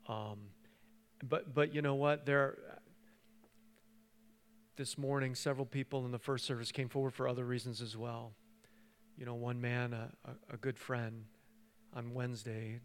Um, 0.07 0.39
but, 1.27 1.53
but 1.53 1.73
you 1.73 1.81
know 1.81 1.95
what? 1.95 2.25
There, 2.25 2.57
this 4.77 4.97
morning, 4.97 5.35
several 5.35 5.65
people 5.65 6.05
in 6.05 6.11
the 6.11 6.19
first 6.19 6.45
service 6.45 6.71
came 6.71 6.89
forward 6.89 7.13
for 7.13 7.27
other 7.27 7.43
reasons 7.43 7.81
as 7.81 7.97
well. 7.97 8.33
You 9.17 9.25
know, 9.25 9.35
one 9.35 9.61
man, 9.61 9.93
a, 9.93 10.09
a, 10.51 10.57
good 10.57 10.77
friend, 10.77 11.25
on 11.93 12.13
Wednesday 12.13 12.79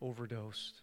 overdosed. 0.00 0.82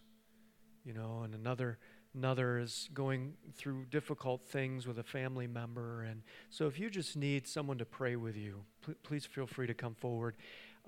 You 0.86 0.94
know, 0.94 1.22
and 1.24 1.36
another 1.36 1.78
another 2.16 2.58
is 2.58 2.90
going 2.94 3.34
through 3.56 3.86
difficult 3.86 4.46
things 4.48 4.88
with 4.88 4.98
a 4.98 5.04
family 5.04 5.46
member. 5.46 6.04
And 6.04 6.22
so, 6.50 6.66
if 6.68 6.80
you 6.80 6.90
just 6.90 7.16
need 7.16 7.48
someone 7.48 7.78
to 7.78 7.86
pray 7.86 8.16
with 8.16 8.36
you, 8.36 8.64
pl- 8.82 8.96
please 9.04 9.26
feel 9.26 9.48
free 9.48 9.68
to 9.68 9.74
come 9.74 9.94
forward. 9.94 10.36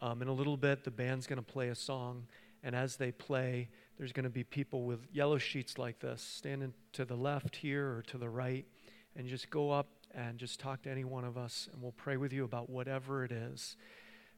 Um, 0.02 0.22
in 0.22 0.28
a 0.30 0.34
little 0.34 0.58
bit, 0.58 0.84
the 0.84 0.92
band's 0.92 1.28
going 1.28 1.44
to 1.44 1.52
play 1.52 1.68
a 1.68 1.76
song, 1.76 2.26
and 2.64 2.74
as 2.74 2.96
they 2.96 3.12
play, 3.12 3.70
there's 3.98 4.14
going 4.14 4.24
to 4.24 4.30
be 4.30 4.46
people 4.46 4.84
with 4.84 5.06
yellow 5.12 5.38
sheets 5.38 5.78
like 5.78 6.00
this 6.00 6.22
standing 6.22 6.74
to 6.94 7.04
the 7.04 7.16
left 7.16 7.58
here 7.58 7.98
or 7.98 8.04
to 8.08 8.18
the 8.18 8.30
right, 8.30 8.66
and 9.18 9.28
just 9.28 9.50
go 9.50 9.72
up 9.72 9.88
and 10.14 10.38
just 10.38 10.60
talk 10.60 10.84
to 10.84 10.90
any 10.90 11.04
one 11.04 11.24
of 11.24 11.38
us, 11.38 11.70
and 11.72 11.82
we'll 11.82 11.92
pray 11.92 12.18
with 12.18 12.34
you 12.34 12.44
about 12.44 12.70
whatever 12.70 13.24
it 13.24 13.32
is. 13.32 13.76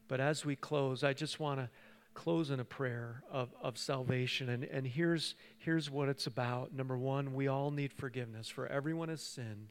But 0.08 0.20
as 0.20 0.44
we 0.44 0.56
close, 0.56 1.02
I 1.02 1.12
just 1.12 1.40
want 1.40 1.60
to 1.60 1.70
close 2.14 2.50
in 2.50 2.60
a 2.60 2.64
prayer 2.64 3.22
of, 3.30 3.54
of 3.62 3.78
salvation. 3.78 4.48
And, 4.48 4.64
and 4.64 4.86
here's, 4.86 5.34
here's 5.58 5.90
what 5.90 6.08
it's 6.08 6.26
about. 6.26 6.74
Number 6.74 6.96
one, 6.98 7.34
we 7.34 7.48
all 7.48 7.70
need 7.70 7.92
forgiveness. 7.92 8.48
For 8.48 8.66
everyone 8.66 9.08
has 9.08 9.22
sinned, 9.22 9.68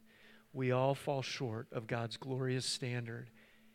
we 0.53 0.71
all 0.71 0.95
fall 0.95 1.21
short 1.21 1.67
of 1.71 1.87
God's 1.87 2.17
glorious 2.17 2.65
standard. 2.65 3.29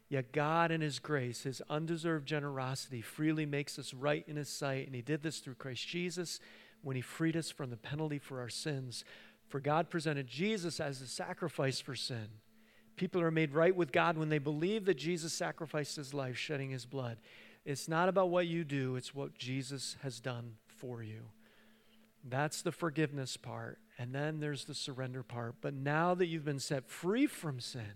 Yet 0.09 0.33
God, 0.33 0.71
in 0.71 0.81
His 0.81 0.99
grace, 0.99 1.43
His 1.43 1.62
undeserved 1.69 2.27
generosity, 2.27 3.01
freely 3.01 3.47
makes 3.47 3.79
us 3.79 3.95
right 3.95 4.25
in 4.29 4.37
His 4.37 4.49
sight. 4.49 4.87
And 4.87 4.95
He 4.95 5.03
did 5.03 5.23
this 5.23 5.39
through 5.39 5.55
Christ 5.55 5.87
Jesus 5.87 6.39
when 6.83 6.97
He 6.97 7.03
freed 7.03 7.37
us 7.37 7.51
from 7.51 7.71
the 7.71 7.77
penalty 7.77 8.19
for 8.19 8.41
our 8.41 8.49
sins. 8.49 9.05
For 9.48 9.61
God 9.61 9.90
presented 9.90 10.26
Jesus 10.26 10.80
as 10.80 11.00
a 11.00 11.06
sacrifice 11.06 11.80
for 11.80 11.94
sin. 11.94 12.28
People 12.96 13.20
are 13.20 13.30
made 13.30 13.54
right 13.54 13.76
with 13.76 13.92
God 13.92 14.16
when 14.16 14.28
they 14.28 14.38
believe 14.38 14.87
that 14.87 14.96
Jesus 14.96 15.32
sacrificed 15.32 15.96
His 15.96 16.14
life, 16.14 16.37
shedding 16.37 16.70
His 16.70 16.87
blood. 16.87 17.18
It's 17.64 17.88
not 17.88 18.09
about 18.09 18.30
what 18.30 18.46
you 18.46 18.64
do, 18.64 18.96
it's 18.96 19.14
what 19.14 19.35
Jesus 19.35 19.96
has 20.02 20.20
done 20.20 20.54
for 20.66 21.02
you. 21.02 21.30
That's 22.28 22.62
the 22.62 22.72
forgiveness 22.72 23.37
part. 23.37 23.78
And 23.98 24.14
then 24.14 24.40
there's 24.40 24.64
the 24.64 24.74
surrender 24.74 25.22
part. 25.22 25.56
But 25.61 25.74
now 25.74 26.14
that 26.14 26.26
you've 26.26 26.44
been 26.44 26.59
set 26.59 26.88
free 26.88 27.26
from 27.26 27.61
sin 27.61 27.94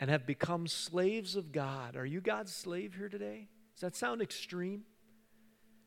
and 0.00 0.10
have 0.10 0.26
become 0.26 0.66
slaves 0.66 1.36
of 1.36 1.52
God, 1.52 1.96
are 1.96 2.04
you 2.04 2.20
God's 2.20 2.54
slave 2.54 2.94
here 2.94 3.08
today? 3.08 3.48
Does 3.74 3.80
that 3.82 3.96
sound 3.96 4.20
extreme? 4.20 4.82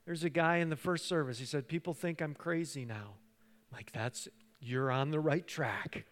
There's 0.05 0.23
a 0.23 0.29
guy 0.29 0.57
in 0.57 0.69
the 0.69 0.75
first 0.75 1.07
service. 1.07 1.39
He 1.39 1.45
said, 1.45 1.67
People 1.67 1.93
think 1.93 2.21
I'm 2.21 2.33
crazy 2.33 2.85
now. 2.85 3.15
like, 3.71 3.91
that's, 3.91 4.27
you're 4.59 4.91
on 4.91 5.11
the 5.11 5.19
right 5.19 5.45
track. 5.45 6.05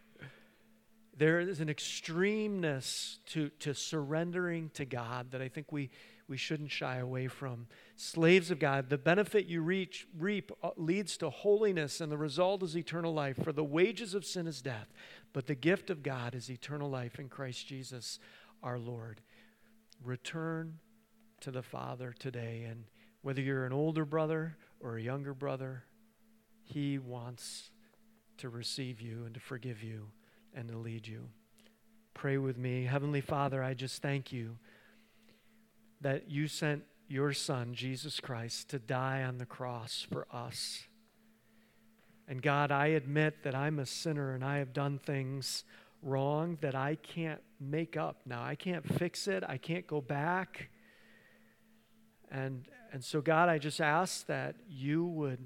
There 1.15 1.39
is 1.39 1.59
an 1.59 1.67
extremeness 1.67 3.17
to, 3.27 3.49
to 3.59 3.73
surrendering 3.73 4.71
to 4.73 4.85
God 4.85 5.31
that 5.31 5.41
I 5.41 5.47
think 5.47 5.71
we, 5.71 5.91
we 6.27 6.37
shouldn't 6.37 6.71
shy 6.71 6.97
away 6.97 7.27
from. 7.27 7.67
Slaves 7.95 8.49
of 8.49 8.57
God, 8.57 8.89
the 8.89 8.97
benefit 8.97 9.45
you 9.45 9.61
reach, 9.61 10.07
reap 10.17 10.51
uh, 10.63 10.71
leads 10.75 11.17
to 11.17 11.29
holiness, 11.29 12.01
and 12.01 12.11
the 12.11 12.17
result 12.17 12.63
is 12.63 12.75
eternal 12.75 13.13
life. 13.13 13.37
For 13.43 13.51
the 13.53 13.63
wages 13.63 14.15
of 14.15 14.25
sin 14.25 14.47
is 14.47 14.61
death, 14.61 14.87
but 15.33 15.45
the 15.45 15.55
gift 15.55 15.91
of 15.91 16.01
God 16.01 16.33
is 16.33 16.49
eternal 16.49 16.89
life 16.89 17.19
in 17.19 17.29
Christ 17.29 17.67
Jesus 17.67 18.19
our 18.63 18.79
Lord. 18.79 19.21
Return 20.03 20.79
to 21.41 21.51
the 21.51 21.61
Father 21.61 22.15
today, 22.17 22.65
and 22.67 22.85
whether 23.21 23.41
you're 23.41 23.65
an 23.65 23.73
older 23.73 24.05
brother 24.05 24.57
or 24.79 24.97
a 24.97 25.01
younger 25.01 25.33
brother, 25.35 25.83
He 26.63 26.97
wants 26.97 27.69
to 28.43 28.49
receive 28.49 28.99
you 28.99 29.23
and 29.23 29.33
to 29.33 29.39
forgive 29.39 29.81
you 29.81 30.05
and 30.53 30.67
to 30.67 30.77
lead 30.77 31.07
you. 31.07 31.29
Pray 32.13 32.37
with 32.37 32.57
me. 32.57 32.83
Heavenly 32.83 33.21
Father, 33.21 33.63
I 33.63 33.73
just 33.73 34.01
thank 34.01 34.33
you 34.33 34.57
that 36.01 36.29
you 36.29 36.49
sent 36.49 36.83
your 37.07 37.31
Son, 37.31 37.73
Jesus 37.73 38.19
Christ, 38.19 38.67
to 38.71 38.79
die 38.79 39.23
on 39.23 39.37
the 39.37 39.45
cross 39.45 40.05
for 40.11 40.27
us. 40.29 40.83
And 42.27 42.41
God, 42.41 42.69
I 42.69 42.87
admit 42.87 43.43
that 43.43 43.55
I'm 43.55 43.79
a 43.79 43.85
sinner 43.85 44.33
and 44.33 44.43
I 44.43 44.57
have 44.57 44.73
done 44.73 44.99
things 44.99 45.63
wrong 46.01 46.57
that 46.59 46.75
I 46.75 46.95
can't 46.95 47.41
make 47.61 47.95
up 47.95 48.17
now. 48.25 48.43
I 48.43 48.55
can't 48.55 48.85
fix 48.99 49.29
it, 49.29 49.45
I 49.47 49.55
can't 49.55 49.87
go 49.87 50.01
back. 50.01 50.67
And, 52.29 52.65
and 52.91 53.01
so, 53.01 53.21
God, 53.21 53.47
I 53.47 53.57
just 53.57 53.79
ask 53.79 54.27
that 54.27 54.57
you 54.67 55.05
would 55.05 55.39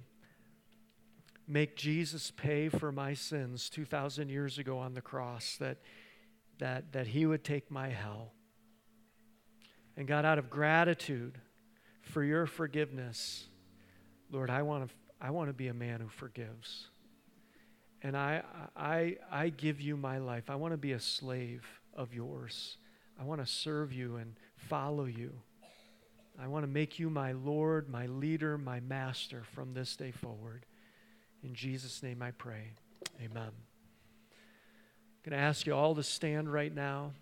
make 1.48 1.76
Jesus 1.76 2.32
pay 2.32 2.70
for 2.70 2.92
my 2.92 3.14
sins 3.14 3.70
2,000 3.70 4.30
years 4.30 4.58
ago 4.58 4.78
on 4.78 4.94
the 4.94 5.02
cross, 5.02 5.56
that, 5.60 5.78
that, 6.60 6.92
that 6.92 7.08
he 7.08 7.26
would 7.26 7.44
take 7.44 7.72
my 7.72 7.90
hell. 7.90 8.34
And 9.96 10.08
God, 10.08 10.26
out 10.26 10.38
of 10.38 10.50
gratitude 10.50 11.40
for 12.02 12.24
your 12.24 12.46
forgiveness, 12.46 13.46
Lord, 14.32 14.50
I 14.50 14.62
want 14.62 14.90
to, 14.90 14.96
I 15.22 15.32
want 15.32 15.50
to 15.50 15.54
be 15.54 15.70
a 15.70 15.74
man 15.74 16.02
who 16.02 16.10
forgives. 16.10 16.88
And 18.04 18.16
I, 18.16 18.44
I, 18.76 19.18
I 19.32 19.50
give 19.50 19.82
you 19.82 19.98
my 19.98 20.20
life. 20.20 20.50
I 20.50 20.56
want 20.56 20.74
to 20.74 20.78
be 20.78 20.92
a 20.92 21.00
slave 21.00 21.66
of 21.96 22.14
yours. 22.14 22.78
I 23.20 23.24
want 23.24 23.42
to 23.42 23.52
serve 23.52 23.92
you 23.92 24.18
and 24.18 24.36
follow 24.56 25.06
you. 25.06 25.34
I 26.40 26.48
want 26.48 26.64
to 26.64 26.68
make 26.68 27.00
you 27.00 27.10
my 27.10 27.32
Lord, 27.32 27.90
my 27.90 28.06
leader, 28.06 28.60
my 28.60 28.80
master 28.82 29.44
from 29.56 29.74
this 29.74 29.96
day 29.96 30.12
forward. 30.12 30.66
In 31.48 31.54
Jesus' 31.54 32.04
name 32.04 32.22
I 32.22 32.32
pray. 32.32 32.74
Amen. 33.24 33.48
I'm 33.48 35.24
going 35.24 35.32
to 35.32 35.42
ask 35.42 35.66
you 35.66 35.74
all 35.74 35.96
to 35.96 36.04
stand 36.04 36.52
right 36.52 36.76
now. 36.76 37.14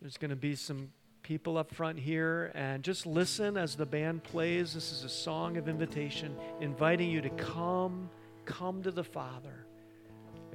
There's 0.00 0.16
going 0.18 0.30
to 0.30 0.36
be 0.36 0.54
some 0.54 0.92
people 1.24 1.58
up 1.58 1.74
front 1.74 1.98
here 1.98 2.52
and 2.54 2.84
just 2.84 3.06
listen 3.06 3.56
as 3.56 3.74
the 3.74 3.84
band 3.84 4.22
plays. 4.22 4.72
This 4.72 4.92
is 4.92 5.02
a 5.02 5.08
song 5.08 5.56
of 5.56 5.68
invitation, 5.68 6.36
inviting 6.60 7.10
you 7.10 7.20
to 7.22 7.30
come, 7.30 8.08
come 8.44 8.84
to 8.84 8.92
the 8.92 9.02
Father. 9.02 9.65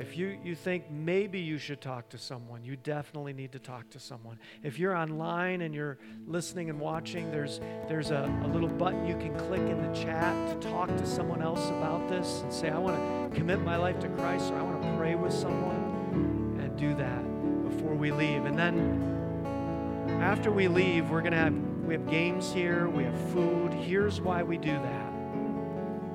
If 0.02 0.18
you, 0.18 0.40
you 0.44 0.56
think 0.56 0.90
maybe 0.90 1.40
you 1.40 1.60
should 1.60 1.80
talk 1.80 2.10
to 2.10 2.18
someone, 2.18 2.64
you 2.64 2.76
definitely 2.76 3.34
need 3.34 3.52
to 3.52 3.60
talk 3.60 3.88
to 3.92 4.00
someone. 4.00 4.40
If 4.64 4.80
you're 4.80 4.96
online 4.96 5.62
and 5.62 5.76
you're 5.76 6.00
listening 6.26 6.72
and 6.72 6.80
watching, 6.80 7.30
there's, 7.30 7.60
there's 7.88 8.10
a, 8.10 8.42
a 8.44 8.48
little 8.48 8.68
button 8.68 9.06
you 9.06 9.16
can 9.16 9.38
click 9.38 9.62
in 9.62 9.80
the 9.80 9.94
chat 9.94 10.34
to 10.50 10.70
talk 10.70 10.88
to 10.88 11.06
someone 11.06 11.44
else 11.44 11.68
about 11.70 12.10
this 12.10 12.42
and 12.42 12.52
say, 12.52 12.72
I 12.72 12.80
want 12.80 12.98
to 12.98 13.38
commit 13.38 13.62
my 13.62 13.76
life 13.76 14.00
to 14.00 14.10
Christ 14.10 14.52
or 14.52 14.58
I 14.58 14.64
want 14.64 14.82
to 14.82 14.98
pray 14.98 15.14
with 15.14 15.34
someone 15.34 16.58
and 16.60 16.76
do 16.78 16.96
that 16.96 17.70
before 17.70 17.94
we 17.94 18.12
leave. 18.12 18.46
And 18.46 18.58
then 18.58 20.18
after 20.20 20.52
we 20.52 20.68
leave, 20.68 21.12
we're 21.12 21.22
going 21.22 21.34
to 21.34 21.38
have 21.38 21.54
we 21.86 21.94
have 21.94 22.10
games 22.10 22.52
here, 22.54 22.90
we 22.90 23.04
have 23.04 23.32
food. 23.32 23.74
Here's 23.74 24.20
why 24.20 24.42
we 24.42 24.58
do 24.58 24.72
that. 24.72 25.11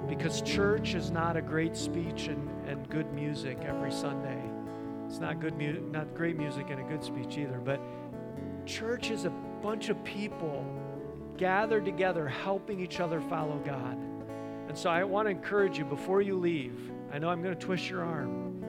Because 0.08 0.42
church 0.42 0.94
is 0.94 1.10
not 1.10 1.36
a 1.36 1.42
great 1.42 1.76
speech 1.76 2.28
and, 2.28 2.48
and 2.68 2.88
good 2.88 3.12
music 3.12 3.58
every 3.62 3.92
Sunday. 3.92 4.40
It's 5.06 5.18
not 5.18 5.40
good 5.40 5.56
mu- 5.56 5.80
not 5.90 6.14
great 6.14 6.36
music 6.36 6.70
and 6.70 6.80
a 6.80 6.84
good 6.84 7.02
speech 7.02 7.38
either, 7.38 7.60
but 7.64 7.80
church 8.66 9.10
is 9.10 9.24
a 9.24 9.30
bunch 9.62 9.88
of 9.88 10.02
people 10.04 10.64
gathered 11.36 11.84
together 11.84 12.26
helping 12.26 12.80
each 12.80 13.00
other 13.00 13.20
follow 13.20 13.58
God. 13.64 13.96
And 14.68 14.76
so 14.76 14.90
I 14.90 15.04
want 15.04 15.26
to 15.26 15.30
encourage 15.30 15.78
you 15.78 15.84
before 15.84 16.22
you 16.22 16.36
leave. 16.36 16.92
I 17.12 17.18
know 17.18 17.28
I'm 17.28 17.42
going 17.42 17.56
to 17.56 17.60
twist 17.60 17.88
your 17.88 18.02
arm. 18.02 18.64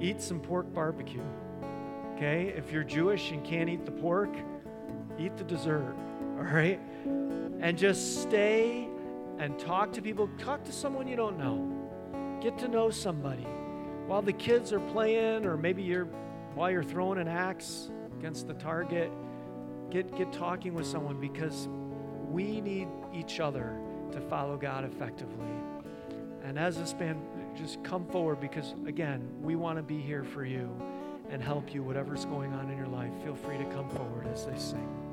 Eat 0.00 0.20
some 0.20 0.40
pork 0.40 0.72
barbecue. 0.72 1.22
Okay? 2.14 2.54
If 2.56 2.72
you're 2.72 2.84
Jewish 2.84 3.30
and 3.30 3.44
can't 3.44 3.68
eat 3.68 3.84
the 3.84 3.92
pork, 3.92 4.34
eat 5.18 5.36
the 5.36 5.44
dessert, 5.44 5.94
all 6.38 6.44
right? 6.44 6.80
And 7.60 7.76
just 7.76 8.22
stay 8.22 8.88
and 9.38 9.58
talk 9.58 9.92
to 9.92 10.02
people. 10.02 10.28
Talk 10.38 10.64
to 10.64 10.72
someone 10.72 11.06
you 11.06 11.16
don't 11.16 11.38
know. 11.38 12.38
Get 12.42 12.58
to 12.58 12.68
know 12.68 12.90
somebody. 12.90 13.46
While 14.06 14.22
the 14.22 14.32
kids 14.32 14.72
are 14.72 14.80
playing, 14.80 15.44
or 15.44 15.56
maybe 15.56 15.82
you're 15.82 16.08
while 16.54 16.70
you're 16.70 16.84
throwing 16.84 17.18
an 17.18 17.28
axe 17.28 17.90
against 18.18 18.46
the 18.46 18.54
target, 18.54 19.10
get 19.90 20.16
get 20.16 20.32
talking 20.32 20.74
with 20.74 20.86
someone 20.86 21.20
because 21.20 21.68
we 22.30 22.60
need 22.60 22.88
each 23.12 23.40
other 23.40 23.78
to 24.12 24.20
follow 24.20 24.56
God 24.56 24.84
effectively. 24.84 25.48
And 26.44 26.58
as 26.58 26.76
this 26.76 26.92
band 26.92 27.20
just 27.56 27.82
come 27.82 28.06
forward 28.06 28.40
because, 28.40 28.74
again, 28.86 29.28
we 29.40 29.56
want 29.56 29.78
to 29.78 29.82
be 29.82 30.00
here 30.00 30.24
for 30.24 30.44
you 30.44 30.70
and 31.30 31.42
help 31.42 31.72
you, 31.72 31.82
whatever's 31.82 32.24
going 32.26 32.52
on 32.52 32.70
in 32.70 32.76
your 32.76 32.86
life. 32.86 33.10
Feel 33.22 33.34
free 33.34 33.56
to 33.56 33.64
come 33.66 33.88
forward 33.90 34.26
as 34.26 34.44
they 34.44 34.58
sing. 34.58 35.03